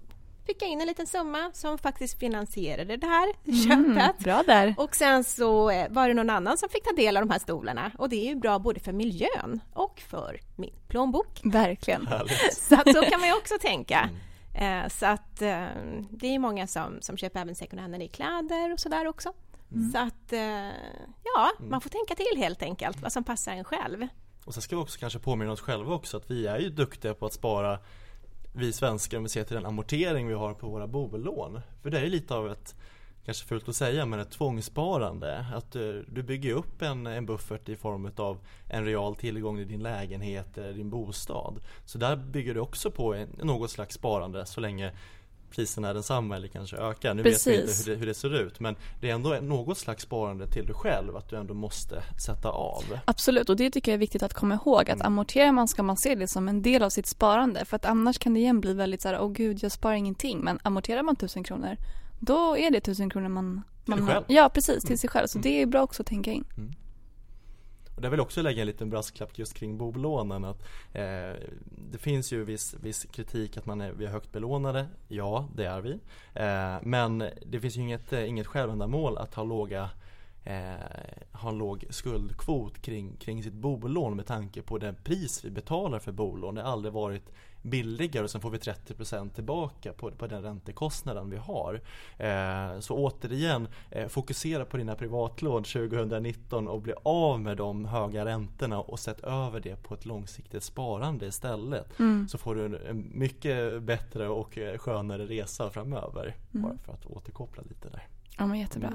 fick 0.50 0.62
jag 0.62 0.70
in 0.70 0.80
en 0.80 0.86
liten 0.86 1.06
summa 1.06 1.50
som 1.52 1.78
faktiskt 1.78 2.18
finansierade 2.18 2.96
det 2.96 3.06
här 3.06 3.28
köpet. 3.68 4.18
Bra 4.18 4.42
där. 4.46 4.74
Och 4.78 4.94
sen 4.96 5.24
så 5.24 5.70
eh, 5.70 5.88
var 5.90 6.08
det 6.08 6.14
någon 6.14 6.30
annan 6.30 6.58
som 6.58 6.68
fick 6.68 6.84
ta 6.84 6.92
del 6.92 7.16
av 7.16 7.22
de 7.26 7.30
här 7.32 7.38
stolarna 7.38 7.90
och 7.98 8.08
det 8.08 8.16
är 8.16 8.28
ju 8.28 8.34
bra 8.36 8.58
både 8.58 8.80
för 8.80 8.92
miljön 8.92 9.60
och 9.72 10.00
för 10.10 10.40
min 10.56 10.74
plånbok. 10.88 11.40
Verkligen. 11.44 12.06
Härligt. 12.06 12.56
Så 12.56 12.74
att 12.74 12.94
så 12.94 13.02
kan 13.02 13.20
man 13.20 13.28
ju 13.28 13.34
också 13.34 13.54
tänka. 13.60 14.10
Eh, 14.54 14.88
Så 14.88 15.06
att 15.06 15.42
eh, 15.42 15.64
det 16.10 16.34
är 16.34 16.38
många 16.38 16.66
som, 16.66 16.98
som 17.02 17.16
köper 17.16 17.40
även 17.40 17.54
second 17.54 17.80
hand 17.80 17.90
när 17.90 17.98
det 17.98 18.04
är 18.04 18.08
kläder 18.08 18.72
och 18.72 18.80
sådär 18.80 19.06
också. 19.06 19.32
Så 19.92 19.98
att 19.98 20.32
ja, 21.34 21.50
man 21.58 21.80
får 21.80 21.90
tänka 21.90 22.14
till 22.14 22.38
helt 22.42 22.62
enkelt 22.62 23.02
vad 23.02 23.12
som 23.12 23.24
passar 23.24 23.52
en 23.52 23.64
själv. 23.64 24.06
Och 24.44 24.54
sen 24.54 24.62
ska 24.62 24.76
vi 24.76 24.82
också 24.82 24.98
kanske 24.98 25.18
påminna 25.18 25.52
oss 25.52 25.60
själva 25.60 25.94
också 25.94 26.16
att 26.16 26.30
vi 26.30 26.46
är 26.46 26.58
ju 26.58 26.70
duktiga 26.70 27.14
på 27.14 27.26
att 27.26 27.32
spara 27.32 27.78
vi 28.52 28.72
svenskar 28.72 29.16
om 29.16 29.22
vi 29.22 29.28
ser 29.28 29.44
till 29.44 29.56
den 29.56 29.66
amortering 29.66 30.28
vi 30.28 30.34
har 30.34 30.54
på 30.54 30.68
våra 30.68 30.86
bolån. 30.86 31.60
För 31.82 31.90
det 31.90 31.98
är 31.98 32.04
ju 32.04 32.10
lite 32.10 32.34
av 32.34 32.50
ett 32.50 32.74
Kanske 33.24 33.46
fult 33.46 33.68
att 33.68 33.76
säga 33.76 34.06
men 34.06 34.20
ett 34.20 34.30
tvångssparande. 34.30 35.46
Att 35.54 35.76
eh, 35.76 35.82
du 36.08 36.22
bygger 36.22 36.54
upp 36.54 36.82
en, 36.82 37.06
en 37.06 37.26
buffert 37.26 37.68
i 37.68 37.76
form 37.76 38.10
av 38.16 38.38
en 38.68 38.84
real 38.84 39.16
tillgång 39.16 39.58
i 39.58 39.64
din 39.64 39.82
lägenhet 39.82 40.58
eller 40.58 40.72
din 40.72 40.90
bostad. 40.90 41.60
Så 41.84 41.98
där 41.98 42.16
bygger 42.16 42.54
du 42.54 42.60
också 42.60 42.90
på 42.90 43.14
en, 43.14 43.28
något 43.42 43.70
slags 43.70 43.94
sparande 43.94 44.46
så 44.46 44.60
länge 44.60 44.92
priserna 45.50 45.88
är 45.88 45.94
densamma 45.94 46.36
eller 46.36 46.48
kanske 46.48 46.76
ökar. 46.76 47.14
Nu 47.14 47.22
vet 47.22 47.46
vi 47.46 47.54
inte 47.54 47.66
Precis. 47.66 47.86
hur 47.88 47.92
det, 47.92 47.98
hur 47.98 48.06
det 48.06 48.14
ser 48.14 48.40
ut 48.40 48.60
men 48.60 48.76
det 49.00 49.10
är 49.10 49.14
ändå 49.14 49.38
något 49.42 49.78
slags 49.78 50.02
sparande 50.02 50.46
till 50.46 50.66
dig 50.66 50.74
själv 50.74 51.16
att 51.16 51.28
du 51.28 51.36
ändå 51.36 51.54
måste 51.54 52.02
sätta 52.26 52.48
av. 52.48 52.84
Absolut, 53.04 53.48
och 53.48 53.56
det 53.56 53.70
tycker 53.70 53.92
jag 53.92 53.94
är 53.94 53.98
viktigt 53.98 54.22
att 54.22 54.34
komma 54.34 54.54
ihåg. 54.54 54.90
Att 54.90 55.02
amorterar 55.02 55.52
man 55.52 55.68
ska 55.68 55.82
man 55.82 55.96
se 55.96 56.14
det 56.14 56.28
som 56.28 56.48
en 56.48 56.62
del 56.62 56.82
av 56.82 56.90
sitt 56.90 57.06
sparande. 57.06 57.64
För 57.64 57.76
att 57.76 57.84
annars 57.84 58.18
kan 58.18 58.34
det 58.34 58.40
igen 58.40 58.60
bli 58.60 58.72
väldigt 58.72 59.02
så 59.02 59.08
här, 59.08 59.20
åh 59.20 59.32
gud, 59.32 59.62
jag 59.62 59.72
sparar 59.72 59.94
ingenting. 59.94 60.40
Men 60.40 60.58
amorterar 60.62 61.02
man 61.02 61.16
tusen 61.16 61.44
kronor, 61.44 61.76
då 62.20 62.56
är 62.56 62.70
det 62.70 62.80
tusen 62.80 63.10
kronor 63.10 63.28
man... 63.28 63.62
Till 63.84 63.96
man 63.96 64.08
själv. 64.08 64.24
Ja, 64.26 64.50
precis, 64.54 64.84
till 64.84 64.98
sig 64.98 65.10
själv. 65.10 65.26
Så 65.26 65.38
det 65.38 65.62
är 65.62 65.66
bra 65.66 65.82
också 65.82 66.02
att 66.02 66.06
tänka 66.06 66.32
in. 66.32 66.44
Och 68.00 68.02
där 68.02 68.10
vill 68.10 68.18
jag 68.18 68.24
också 68.24 68.42
lägga 68.42 68.60
en 68.60 68.66
liten 68.66 68.90
brasklapp 68.90 69.38
just 69.38 69.54
kring 69.54 69.78
bolånen 69.78 70.44
att 70.44 70.62
eh, 70.92 71.32
Det 71.92 71.98
finns 71.98 72.32
ju 72.32 72.44
viss, 72.44 72.74
viss 72.80 73.06
kritik 73.12 73.56
att 73.56 73.66
man 73.66 73.80
är, 73.80 73.92
vi 73.92 74.04
är 74.04 74.08
högt 74.08 74.32
belånade 74.32 74.86
Ja, 75.08 75.48
det 75.54 75.64
är 75.64 75.80
vi 75.80 75.92
eh, 76.34 76.76
Men 76.82 77.24
det 77.46 77.60
finns 77.60 77.76
ju 77.76 77.80
inget, 77.80 78.12
eh, 78.12 78.28
inget 78.28 78.46
självändamål 78.46 79.18
att 79.18 79.34
ha 79.34 79.44
låga 79.44 79.90
eh, 80.44 80.74
ha 81.32 81.48
en 81.48 81.58
låg 81.58 81.84
skuldkvot 81.90 82.82
kring, 82.82 83.16
kring 83.16 83.42
sitt 83.42 83.54
bolån 83.54 84.16
med 84.16 84.26
tanke 84.26 84.62
på 84.62 84.78
det 84.78 84.94
pris 85.04 85.44
vi 85.44 85.50
betalar 85.50 85.98
för 85.98 86.12
bolån. 86.12 86.54
Det 86.54 86.62
har 86.62 86.72
aldrig 86.72 86.94
varit 86.94 87.32
billigare 87.62 88.24
och 88.24 88.30
sen 88.30 88.40
får 88.40 88.50
vi 88.50 88.58
30% 88.58 89.30
tillbaka 89.30 89.92
på, 89.92 90.10
på 90.10 90.26
den 90.26 90.42
räntekostnaden 90.42 91.30
vi 91.30 91.36
har. 91.36 91.80
Eh, 92.18 92.80
så 92.80 92.94
återigen, 92.94 93.68
eh, 93.90 94.08
fokusera 94.08 94.64
på 94.64 94.76
dina 94.76 94.94
privatlån 94.94 95.64
2019 95.64 96.68
och 96.68 96.82
bli 96.82 96.92
av 97.02 97.40
med 97.40 97.56
de 97.56 97.84
höga 97.84 98.24
räntorna 98.24 98.80
och 98.80 98.98
sätt 98.98 99.20
över 99.20 99.60
det 99.60 99.82
på 99.82 99.94
ett 99.94 100.04
långsiktigt 100.04 100.62
sparande 100.62 101.26
istället. 101.26 101.92
Så 102.28 102.38
får 102.38 102.54
du 102.54 102.64
en, 102.64 102.74
en 102.74 103.18
mycket 103.18 103.82
bättre 103.82 104.28
och 104.28 104.58
eh, 104.58 104.78
skönare 104.78 105.26
resa 105.26 105.70
framöver. 105.70 106.36
Bara 106.50 106.76
för 106.78 106.92
att 106.92 107.06
återkoppla 107.06 107.62
lite 107.68 107.88
där. 107.88 108.08
Ja, 108.38 108.46
men 108.46 108.58
jättebra. 108.58 108.88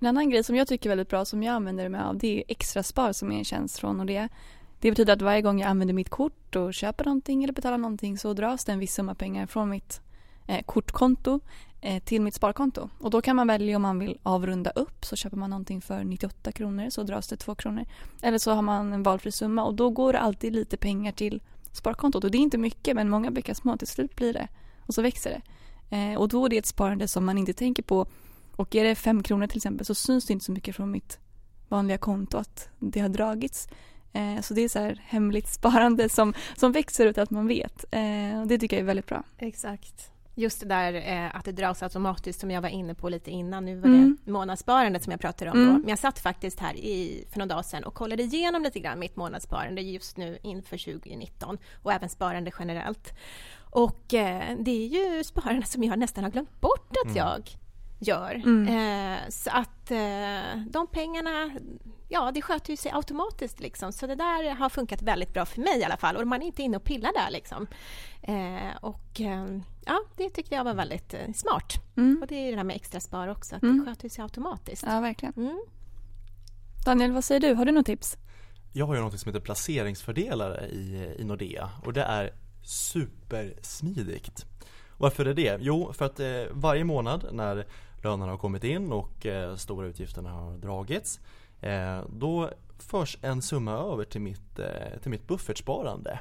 En 0.00 0.06
annan 0.06 0.30
grej 0.30 0.44
som 0.44 0.56
jag 0.56 0.68
tycker 0.68 0.88
är 0.88 0.90
väldigt 0.90 1.08
bra 1.08 1.24
som 1.24 1.42
jag 1.42 1.54
använder 1.54 1.88
mig 1.88 2.00
av 2.00 2.18
det 2.18 2.38
är 2.38 2.44
extra 2.48 2.82
spar 2.82 3.12
som 3.12 3.32
är 3.32 3.38
en 3.38 3.44
tjänst 3.44 3.78
från 3.78 3.96
Nordea. 3.96 4.28
Det 4.82 4.90
betyder 4.90 5.12
att 5.12 5.22
varje 5.22 5.42
gång 5.42 5.60
jag 5.60 5.68
använder 5.68 5.94
mitt 5.94 6.08
kort 6.08 6.56
och 6.56 6.74
köper 6.74 7.04
någonting 7.04 7.44
eller 7.44 7.52
betalar 7.52 7.78
någonting 7.78 8.18
så 8.18 8.32
dras 8.32 8.64
det 8.64 8.72
en 8.72 8.78
viss 8.78 8.94
summa 8.94 9.14
pengar 9.14 9.46
från 9.46 9.70
mitt 9.70 10.00
eh, 10.46 10.62
kortkonto 10.62 11.40
eh, 11.80 12.02
till 12.02 12.22
mitt 12.22 12.34
sparkonto. 12.34 12.90
Och 13.00 13.10
då 13.10 13.22
kan 13.22 13.36
man 13.36 13.46
välja 13.46 13.76
om 13.76 13.82
man 13.82 13.98
vill 13.98 14.18
avrunda 14.22 14.70
upp 14.70 15.04
så 15.04 15.16
köper 15.16 15.36
man 15.36 15.50
någonting 15.50 15.80
för 15.80 16.04
98 16.04 16.52
kronor 16.52 16.90
så 16.90 17.02
dras 17.02 17.28
det 17.28 17.36
2 17.36 17.54
kronor. 17.54 17.84
Eller 18.22 18.38
så 18.38 18.52
har 18.52 18.62
man 18.62 18.92
en 18.92 19.02
valfri 19.02 19.32
summa 19.32 19.64
och 19.64 19.74
då 19.74 19.90
går 19.90 20.12
det 20.12 20.18
alltid 20.18 20.52
lite 20.52 20.76
pengar 20.76 21.12
till 21.12 21.42
sparkontot. 21.72 22.24
Och 22.24 22.30
det 22.30 22.38
är 22.38 22.42
inte 22.42 22.58
mycket 22.58 22.96
men 22.96 23.08
många 23.08 23.30
bäckar 23.30 23.54
små 23.54 23.76
till 23.76 23.88
slut 23.88 24.16
blir 24.16 24.32
det. 24.32 24.48
Och 24.86 24.94
så 24.94 25.02
växer 25.02 25.30
det. 25.30 25.42
Eh, 25.96 26.18
och 26.18 26.28
då 26.28 26.44
är 26.44 26.48
det 26.48 26.58
ett 26.58 26.66
sparande 26.66 27.08
som 27.08 27.24
man 27.24 27.38
inte 27.38 27.52
tänker 27.52 27.82
på 27.82 28.06
och 28.56 28.74
är 28.74 28.84
det 28.84 28.94
5 28.94 29.22
kronor 29.22 29.46
till 29.46 29.58
exempel 29.58 29.86
så 29.86 29.94
syns 29.94 30.26
det 30.26 30.32
inte 30.32 30.44
så 30.44 30.52
mycket 30.52 30.76
från 30.76 30.90
mitt 30.90 31.18
vanliga 31.68 31.98
konto 31.98 32.38
att 32.38 32.68
det 32.78 33.00
har 33.00 33.08
dragits. 33.08 33.68
Eh, 34.12 34.40
så 34.40 34.54
det 34.54 34.60
är 34.60 34.68
så 34.68 34.78
här 34.78 35.00
hemligt 35.06 35.48
sparande 35.48 36.08
som, 36.08 36.34
som 36.56 36.72
växer 36.72 37.06
utan 37.06 37.22
att 37.22 37.30
man 37.30 37.46
vet. 37.46 37.84
Eh, 37.90 38.40
och 38.40 38.46
det 38.46 38.58
tycker 38.58 38.76
jag 38.76 38.82
är 38.82 38.86
väldigt 38.86 39.06
bra. 39.06 39.22
Exakt. 39.38 40.08
Just 40.34 40.60
det 40.60 40.66
där 40.66 40.92
eh, 40.94 41.36
att 41.36 41.44
det 41.44 41.52
dras 41.52 41.82
automatiskt 41.82 42.40
som 42.40 42.50
jag 42.50 42.62
var 42.62 42.68
inne 42.68 42.94
på 42.94 43.08
lite 43.08 43.30
innan. 43.30 43.64
Nu 43.64 43.76
var 43.76 43.88
Mm. 43.88 44.16
det 44.24 44.30
månadssparandet 44.30 45.02
som 45.02 45.10
jag 45.10 45.20
pratade 45.20 45.50
om 45.50 45.56
då. 45.58 45.62
Mm. 45.70 45.80
Men 45.80 45.88
jag 45.88 45.98
satt 45.98 46.18
faktiskt 46.18 46.60
här 46.60 46.74
i, 46.74 47.24
för 47.30 47.38
några 47.38 47.48
dagar 47.54 47.62
sedan 47.62 47.84
och 47.84 47.94
kollade 47.94 48.22
igenom 48.22 48.62
lite 48.62 48.80
grann 48.80 48.98
mitt 48.98 49.16
månadssparande 49.16 49.80
just 49.82 50.16
nu 50.16 50.38
inför 50.42 50.78
2019 50.92 51.58
och 51.82 51.92
även 51.92 52.08
sparande 52.08 52.50
generellt. 52.58 53.12
Och 53.70 54.14
eh, 54.14 54.56
det 54.58 54.70
är 54.70 54.86
ju 54.88 55.24
sparande 55.24 55.66
som 55.66 55.84
jag 55.84 55.98
nästan 55.98 56.24
har 56.24 56.30
glömt 56.30 56.60
bort 56.60 56.96
att 57.06 57.16
jag 57.16 57.50
gör. 58.02 58.34
Mm. 58.34 58.68
Eh, 58.68 59.18
så 59.28 59.50
att 59.50 59.90
eh, 59.90 60.60
de 60.70 60.86
pengarna, 60.92 61.50
ja 62.08 62.30
det 62.34 62.42
sköter 62.42 62.70
ju 62.70 62.76
sig 62.76 62.92
automatiskt 62.94 63.60
liksom. 63.60 63.92
Så 63.92 64.06
det 64.06 64.14
där 64.14 64.54
har 64.54 64.68
funkat 64.68 65.02
väldigt 65.02 65.32
bra 65.32 65.44
för 65.46 65.60
mig 65.60 65.78
i 65.80 65.84
alla 65.84 65.96
fall 65.96 66.16
och 66.16 66.26
man 66.26 66.42
är 66.42 66.46
inte 66.46 66.62
inne 66.62 66.76
och 66.76 66.84
pillar 66.84 67.12
där 67.12 67.30
liksom. 67.30 67.66
Eh, 68.22 68.76
och 68.80 69.20
eh, 69.20 69.58
ja, 69.86 70.00
det 70.16 70.30
tyckte 70.30 70.54
jag 70.54 70.64
var 70.64 70.74
väldigt 70.74 71.14
eh, 71.14 71.32
smart. 71.34 71.72
Mm. 71.96 72.18
Och 72.22 72.26
det 72.28 72.34
är 72.34 72.50
det 72.50 72.56
där 72.56 72.64
med 72.64 72.76
extra 72.76 73.00
spar 73.00 73.28
också, 73.28 73.56
att 73.56 73.62
Mm. 73.62 73.78
det 73.78 73.90
sköter 73.90 74.08
sig 74.08 74.22
automatiskt. 74.22 74.84
Ja, 74.86 75.00
verkligen. 75.00 75.34
Mm. 75.36 75.62
Daniel, 76.84 77.12
vad 77.12 77.24
säger 77.24 77.40
du? 77.40 77.54
Har 77.54 77.64
du 77.64 77.72
något 77.72 77.86
tips? 77.86 78.16
Jag 78.72 78.86
har 78.86 78.94
ju 78.94 79.00
något 79.00 79.20
som 79.20 79.28
heter 79.28 79.44
placeringsfördelare 79.44 80.66
i, 80.66 81.14
i 81.18 81.24
Nordea 81.24 81.70
och 81.84 81.92
det 81.92 82.02
är 82.02 82.32
supersmidigt. 82.62 84.46
Varför 84.98 85.24
är 85.24 85.34
det? 85.34 85.58
Jo, 85.60 85.92
för 85.92 86.04
att 86.04 86.20
eh, 86.20 86.42
varje 86.50 86.84
månad 86.84 87.28
när 87.32 87.66
lönerna 88.04 88.32
har 88.32 88.38
kommit 88.38 88.64
in 88.64 88.92
och 88.92 89.26
eh, 89.26 89.56
stora 89.56 89.86
utgifterna 89.86 90.30
har 90.30 90.58
dragits 90.58 91.20
eh, 91.60 92.00
då 92.08 92.50
förs 92.78 93.18
en 93.22 93.42
summa 93.42 93.72
över 93.72 94.04
till 94.04 94.20
mitt, 94.20 94.58
eh, 94.58 94.98
till 95.02 95.10
mitt 95.10 95.26
buffertsparande. 95.26 96.18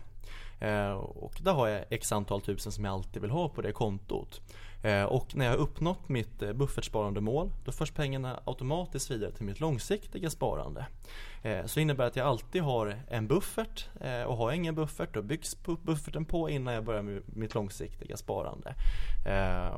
Eh, 0.59 0.91
och 0.91 1.33
där 1.41 1.53
har 1.53 1.67
jag 1.67 1.85
x 1.89 2.11
antal 2.11 2.41
tusen 2.41 2.71
som 2.71 2.85
jag 2.85 2.93
alltid 2.93 3.21
vill 3.21 3.31
ha 3.31 3.49
på 3.49 3.61
det 3.61 3.71
kontot. 3.71 4.41
Eh, 4.83 5.03
och 5.03 5.35
när 5.35 5.45
jag 5.45 5.51
har 5.51 5.59
uppnått 5.59 6.09
mitt 6.09 6.41
eh, 6.41 6.53
buffertsparandemål 6.53 7.51
då 7.65 7.71
förs 7.71 7.91
pengarna 7.91 8.39
automatiskt 8.45 9.11
vidare 9.11 9.31
till 9.31 9.45
mitt 9.45 9.59
långsiktiga 9.59 10.29
sparande. 10.29 10.85
Eh, 11.43 11.65
så 11.65 11.75
det 11.75 11.81
innebär 11.81 12.07
att 12.07 12.15
jag 12.15 12.27
alltid 12.27 12.61
har 12.61 12.99
en 13.09 13.27
buffert 13.27 13.89
och 14.27 14.37
har 14.37 14.49
jag 14.49 14.55
ingen 14.55 14.75
buffert 14.75 15.13
då 15.13 15.21
byggs 15.21 15.57
bufferten 15.83 16.25
på 16.25 16.49
innan 16.49 16.73
jag 16.73 16.83
börjar 16.83 17.01
med 17.01 17.21
mitt 17.25 17.55
långsiktiga 17.55 18.17
sparande. 18.17 18.75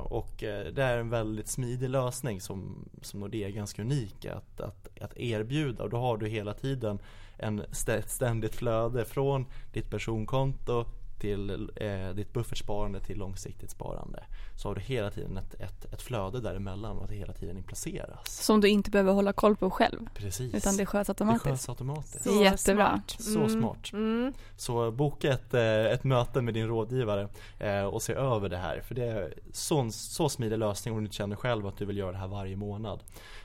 Och 0.03 0.33
det 0.39 0.83
är 0.83 0.97
en 0.97 1.09
väldigt 1.09 1.47
smidig 1.47 1.89
lösning 1.89 2.41
som, 2.41 2.89
som 3.01 3.19
Nordea 3.19 3.47
är 3.47 3.51
ganska 3.51 3.81
unik 3.81 4.25
att, 4.25 4.61
att, 4.61 4.87
att 5.01 5.17
erbjuda 5.17 5.83
och 5.83 5.89
då 5.89 5.97
har 5.97 6.17
du 6.17 6.27
hela 6.27 6.53
tiden 6.53 6.99
en 7.37 7.63
ständigt 8.07 8.55
flöde 8.55 9.05
från 9.05 9.45
ditt 9.73 9.89
personkonto 9.89 10.85
till 11.23 11.69
eh, 11.75 12.09
ditt 12.15 12.33
buffertsparande 12.33 12.99
till 12.99 13.17
långsiktigt 13.17 13.71
sparande 13.71 14.23
så 14.55 14.67
har 14.67 14.75
du 14.75 14.81
hela 14.81 15.11
tiden 15.11 15.37
ett, 15.37 15.53
ett, 15.53 15.93
ett 15.93 16.01
flöde 16.01 16.39
däremellan 16.39 16.97
och 16.97 17.03
att 17.03 17.09
det 17.09 17.15
hela 17.15 17.33
tiden 17.33 17.57
inplaceras. 17.57 18.45
Som 18.45 18.61
du 18.61 18.69
inte 18.69 18.91
behöver 18.91 19.13
hålla 19.13 19.33
koll 19.33 19.55
på 19.55 19.69
själv. 19.69 20.07
Precis. 20.15 20.53
Utan 20.53 20.77
det 20.77 20.85
sköts 20.85 21.09
automatiskt. 21.09 21.43
Det 21.43 21.49
sköts 21.49 21.69
automatiskt. 21.69 22.23
Så 22.23 22.43
Jättebra. 22.43 22.89
Smart. 22.89 23.21
Så 23.21 23.39
mm. 23.39 23.49
smart. 23.49 23.93
Mm. 23.93 24.33
Så 24.57 24.91
boka 24.91 25.33
ett, 25.33 25.53
eh, 25.53 25.85
ett 25.85 26.03
möte 26.03 26.41
med 26.41 26.53
din 26.53 26.67
rådgivare 26.67 27.27
eh, 27.59 27.83
och 27.83 28.01
se 28.01 28.13
över 28.13 28.49
det 28.49 28.57
här. 28.57 28.81
För 28.81 28.95
det 28.95 29.05
är 29.05 29.33
så, 29.51 29.91
så 29.91 30.29
smidig 30.29 30.57
lösning 30.57 30.93
om 30.93 30.99
du 30.99 31.05
inte 31.05 31.15
känner 31.15 31.35
själv 31.35 31.67
att 31.67 31.77
du 31.77 31.85
vill 31.85 31.97
göra 31.97 32.11
det 32.11 32.17
här 32.17 32.27
varje 32.27 32.55
månad. 32.55 33.03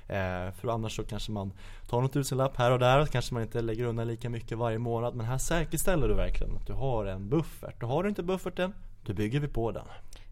Eh, 0.09 0.53
för 0.53 0.69
annars 0.69 0.97
så 0.97 1.05
kanske 1.05 1.33
man 1.33 1.53
tar 1.89 2.03
något 2.03 2.13
tusenlapp 2.13 2.57
här 2.57 2.71
och 2.71 2.79
där, 2.79 3.07
kanske 3.07 3.35
man 3.35 3.43
inte 3.43 3.61
lägger 3.61 3.85
undan 3.85 4.09
lika 4.09 4.31
mycket 4.31 4.59
varje 4.59 4.79
månad. 4.79 5.15
Men 5.15 5.27
här 5.27 5.39
säkerställer 5.39 6.09
du 6.09 6.15
verkligen 6.15 6.57
att 6.57 6.67
du 6.67 6.73
har 6.73 7.07
en 7.07 7.29
buffert. 7.29 7.83
Och 7.83 7.89
har 7.89 8.03
du 8.03 8.09
inte 8.09 8.23
bufferten, 8.23 8.75
då 9.03 9.13
bygger 9.13 9.41
vi 9.41 9.49
på 9.49 9.71
den. 9.71 9.87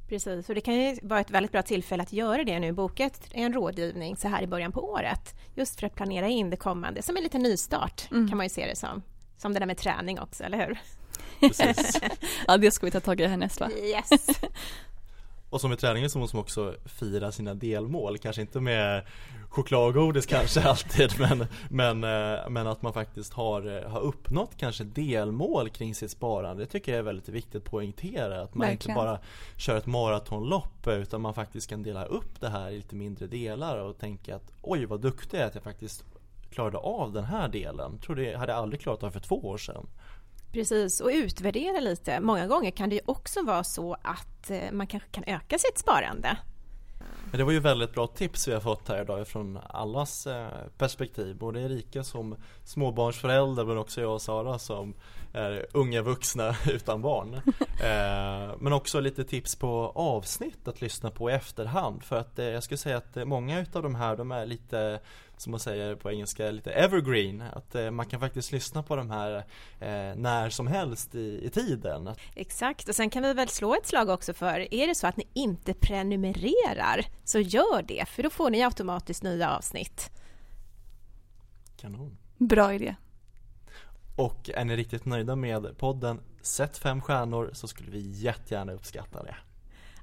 Precis, 0.09 0.49
och 0.49 0.55
det 0.55 0.61
kan 0.61 0.75
ju 0.75 0.99
vara 1.03 1.21
ett 1.21 1.31
väldigt 1.31 1.53
bra 1.53 1.63
tillfälle 1.63 2.03
att 2.03 2.13
göra 2.13 2.45
det 2.45 2.59
nu, 2.59 2.73
boka 2.73 3.11
en 3.33 3.53
rådgivning 3.53 4.17
så 4.17 4.29
här 4.29 4.43
i 4.43 4.47
början 4.47 4.73
på 4.73 4.91
året. 4.91 5.35
Just 5.55 5.81
för 5.81 5.87
att 5.87 5.95
planera 5.95 6.29
in 6.29 6.51
det 6.51 6.57
kommande, 6.57 7.03
som 7.03 7.17
en 7.17 7.23
liten 7.23 7.43
nystart 7.43 8.11
mm. 8.11 8.29
kan 8.29 8.37
man 8.37 8.47
ju 8.47 8.51
se 8.51 8.67
det 8.67 8.77
som. 8.77 9.03
Som 9.39 9.53
det 9.53 9.59
där 9.59 9.67
med 9.67 9.79
träning 9.79 10.21
också, 10.21 10.45
eller 10.45 10.67
hur? 10.67 10.79
Precis. 11.41 12.01
ja, 12.47 12.57
det 12.57 12.71
ska 12.71 12.87
vi 12.87 12.91
ta 12.91 13.01
tag 13.01 13.21
i 13.21 13.27
härnäst 13.27 13.61
va? 13.61 13.71
Yes. 13.71 14.11
Och 15.51 15.61
som 15.61 15.73
i 15.73 15.77
träningen 15.77 16.11
så 16.11 16.19
måste 16.19 16.37
man 16.37 16.43
också 16.43 16.75
fira 16.85 17.33
sina 17.33 17.55
delmål, 17.55 18.19
kanske 18.19 18.43
inte 18.43 18.61
med 18.61 19.03
choklad 19.49 19.87
och 19.89 19.95
godis 19.95 20.27
kanske 20.27 20.63
alltid 20.69 21.11
men, 21.19 21.47
men, 21.71 22.05
eh, 22.05 22.49
men 22.49 22.67
att 22.67 22.83
man 22.83 22.93
faktiskt 22.93 23.33
har, 23.33 23.77
eh, 23.77 23.91
har 23.91 24.01
uppnått 24.01 24.57
kanske 24.57 24.85
delmål 24.85 25.69
kring 25.71 25.95
sitt 25.95 26.11
sparande 26.11 26.63
Det 26.63 26.67
tycker 26.67 26.93
jag 26.93 26.99
är 26.99 27.03
väldigt 27.03 27.29
viktigt 27.29 27.55
att 27.55 27.71
poängtera. 27.71 28.43
Att 28.43 28.55
man 28.55 28.69
Verkligen. 28.69 28.97
inte 28.99 29.05
bara 29.05 29.19
kör 29.57 29.77
ett 29.77 29.87
maratonlopp 29.87 30.87
utan 30.87 31.21
man 31.21 31.35
faktiskt 31.35 31.69
kan 31.69 31.83
dela 31.83 32.05
upp 32.05 32.41
det 32.41 32.49
här 32.49 32.71
i 32.71 32.77
lite 32.77 32.95
mindre 32.95 33.27
delar 33.27 33.79
och 33.79 33.99
tänka 33.99 34.37
att 34.37 34.53
oj 34.63 34.87
vad 34.87 35.01
duktig 35.01 35.39
jag 35.39 35.43
är 35.43 35.47
att 35.47 35.55
jag 35.55 35.65
faktiskt 35.65 36.05
klarade 36.51 36.79
av 36.79 37.13
den 37.13 37.25
här 37.25 37.49
delen. 37.49 37.99
Tror 37.99 38.17
det 38.17 38.37
hade 38.37 38.53
jag 38.53 38.59
aldrig 38.59 38.81
klarat 38.81 39.03
av 39.03 39.11
för 39.11 39.21
två 39.21 39.37
år 39.37 39.59
sedan 39.59 39.87
Precis, 40.57 41.01
och 41.01 41.11
utvärdera 41.13 41.81
lite. 41.81 42.21
Många 42.21 42.47
gånger 42.47 42.71
kan 42.71 42.89
det 42.89 42.95
ju 42.95 43.01
också 43.05 43.43
vara 43.43 43.65
så 43.65 43.97
att 44.03 44.51
eh, 44.51 44.73
man 44.73 44.87
kanske 44.87 45.09
kan 45.09 45.25
öka 45.27 45.59
sitt 45.59 45.79
sparande. 45.79 46.37
Men 47.31 47.39
det 47.39 47.45
var 47.45 47.53
ju 47.53 47.61
väldigt 47.61 47.95
bra 47.95 48.07
tips 48.07 48.49
vi 48.49 48.53
har 48.53 48.61
fått 48.61 48.89
här 48.89 49.03
idag 49.03 49.29
från 49.29 49.59
allas 49.69 50.27
eh, 50.27 50.49
perspektiv. 50.79 51.37
Både 51.37 51.61
Erika 51.61 52.05
som 52.05 52.37
småbarnsförälder 52.65 53.65
men 53.65 53.79
också 53.79 54.01
jag 54.01 54.15
och 54.15 54.23
Sara 54.23 54.59
som 54.59 54.95
unga 55.73 56.03
vuxna 56.03 56.57
utan 56.67 57.03
barn. 57.03 57.35
Eh, 57.81 58.55
men 58.59 58.73
också 58.73 59.01
lite 59.01 59.25
tips 59.25 59.57
på 59.57 59.93
avsnitt 59.95 60.69
att 60.69 60.81
lyssna 60.81 61.11
på 61.11 61.31
i 61.31 61.33
efterhand. 61.33 62.03
För 62.05 62.17
att 62.17 62.33
jag 62.39 62.63
skulle 62.63 62.79
säga 62.79 62.97
att 62.97 63.29
många 63.29 63.61
utav 63.61 63.83
de 63.83 63.95
här 63.95 64.17
de 64.17 64.33
är 64.33 64.47
lite 64.47 65.01
som 65.37 65.51
man 65.51 65.61
säger 65.61 65.95
på 65.95 66.11
engelska, 66.11 66.51
lite 66.51 66.73
evergreen. 66.73 67.43
Att 67.53 67.75
eh, 67.75 67.91
man 67.91 68.07
kan 68.07 68.21
faktiskt 68.21 68.53
lyssna 68.53 68.83
på 68.83 68.97
de 68.97 69.11
här 69.11 69.37
eh, 69.81 70.17
när 70.17 70.51
som 70.51 70.67
helst 70.67 71.15
i, 71.15 71.41
i 71.47 71.51
tiden. 71.51 72.11
Exakt, 72.35 72.89
och 72.89 72.95
sen 72.95 73.11
kan 73.11 73.23
vi 73.23 73.33
väl 73.33 73.49
slå 73.49 73.75
ett 73.75 73.87
slag 73.87 74.09
också 74.09 74.35
för, 74.35 74.75
är 74.75 74.87
det 74.87 74.95
så 74.95 75.07
att 75.07 75.17
ni 75.17 75.29
inte 75.33 75.75
prenumererar, 75.75 77.07
så 77.25 77.39
gör 77.39 77.83
det, 77.83 78.09
för 78.09 78.23
då 78.23 78.31
får 78.31 78.51
ni 78.51 78.65
automatiskt 78.65 79.23
nya 79.23 79.57
avsnitt. 79.57 80.11
Kanon. 81.77 82.19
Bra 82.39 82.75
idé. 82.75 82.97
Och 84.17 84.51
är 84.55 84.65
ni 84.65 84.77
riktigt 84.77 85.05
nöjda 85.05 85.37
med 85.37 85.79
podden, 85.79 86.21
sätt 86.43 86.79
fem 86.79 87.01
stjärnor 87.01 87.51
så 87.53 87.69
skulle 87.69 87.91
vi 87.91 88.01
jättegärna 88.01 88.73
uppskatta 88.73 89.23
det. 89.23 89.37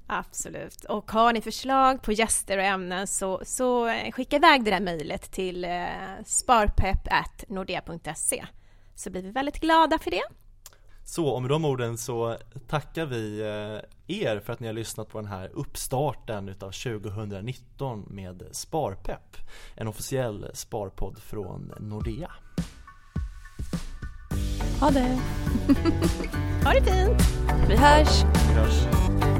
Absolut. 0.06 0.84
Och 0.84 1.10
har 1.10 1.32
ni 1.32 1.40
förslag 1.40 2.02
på 2.02 2.12
gäster 2.12 2.58
och 2.58 2.64
ämnen 2.64 3.06
så, 3.06 3.40
så 3.44 3.94
skicka 4.12 4.36
iväg 4.36 4.64
det 4.64 4.70
där 4.70 4.80
mejlet 4.80 5.32
till 5.32 5.64
eh, 5.64 5.86
sparpepp.nordea.se 6.24 8.46
så 8.94 9.10
blir 9.10 9.22
vi 9.22 9.30
väldigt 9.30 9.60
glada 9.60 9.98
för 9.98 10.10
det. 10.10 10.22
Så 11.04 11.26
och 11.26 11.42
med 11.42 11.50
de 11.50 11.64
orden 11.64 11.98
så 11.98 12.36
tackar 12.68 13.06
vi 13.06 13.40
eh, 13.40 13.78
er 14.06 14.40
för 14.40 14.52
att 14.52 14.60
ni 14.60 14.66
har 14.66 14.74
lyssnat 14.74 15.08
på 15.08 15.18
den 15.18 15.28
här 15.28 15.50
uppstarten 15.52 16.48
utav 16.48 16.70
2019 16.70 18.06
med 18.10 18.42
Sparpepp. 18.52 19.36
En 19.74 19.88
officiell 19.88 20.50
sparpodd 20.54 21.18
från 21.18 21.72
Nordea. 21.80 22.30
Ha 24.80 24.90
det! 24.90 25.18
ha 26.64 26.72
det 26.72 26.82
fint! 26.82 27.22
Vi 27.68 27.76
hörs! 27.76 28.24
Vi 28.48 28.54
hörs. 28.54 29.33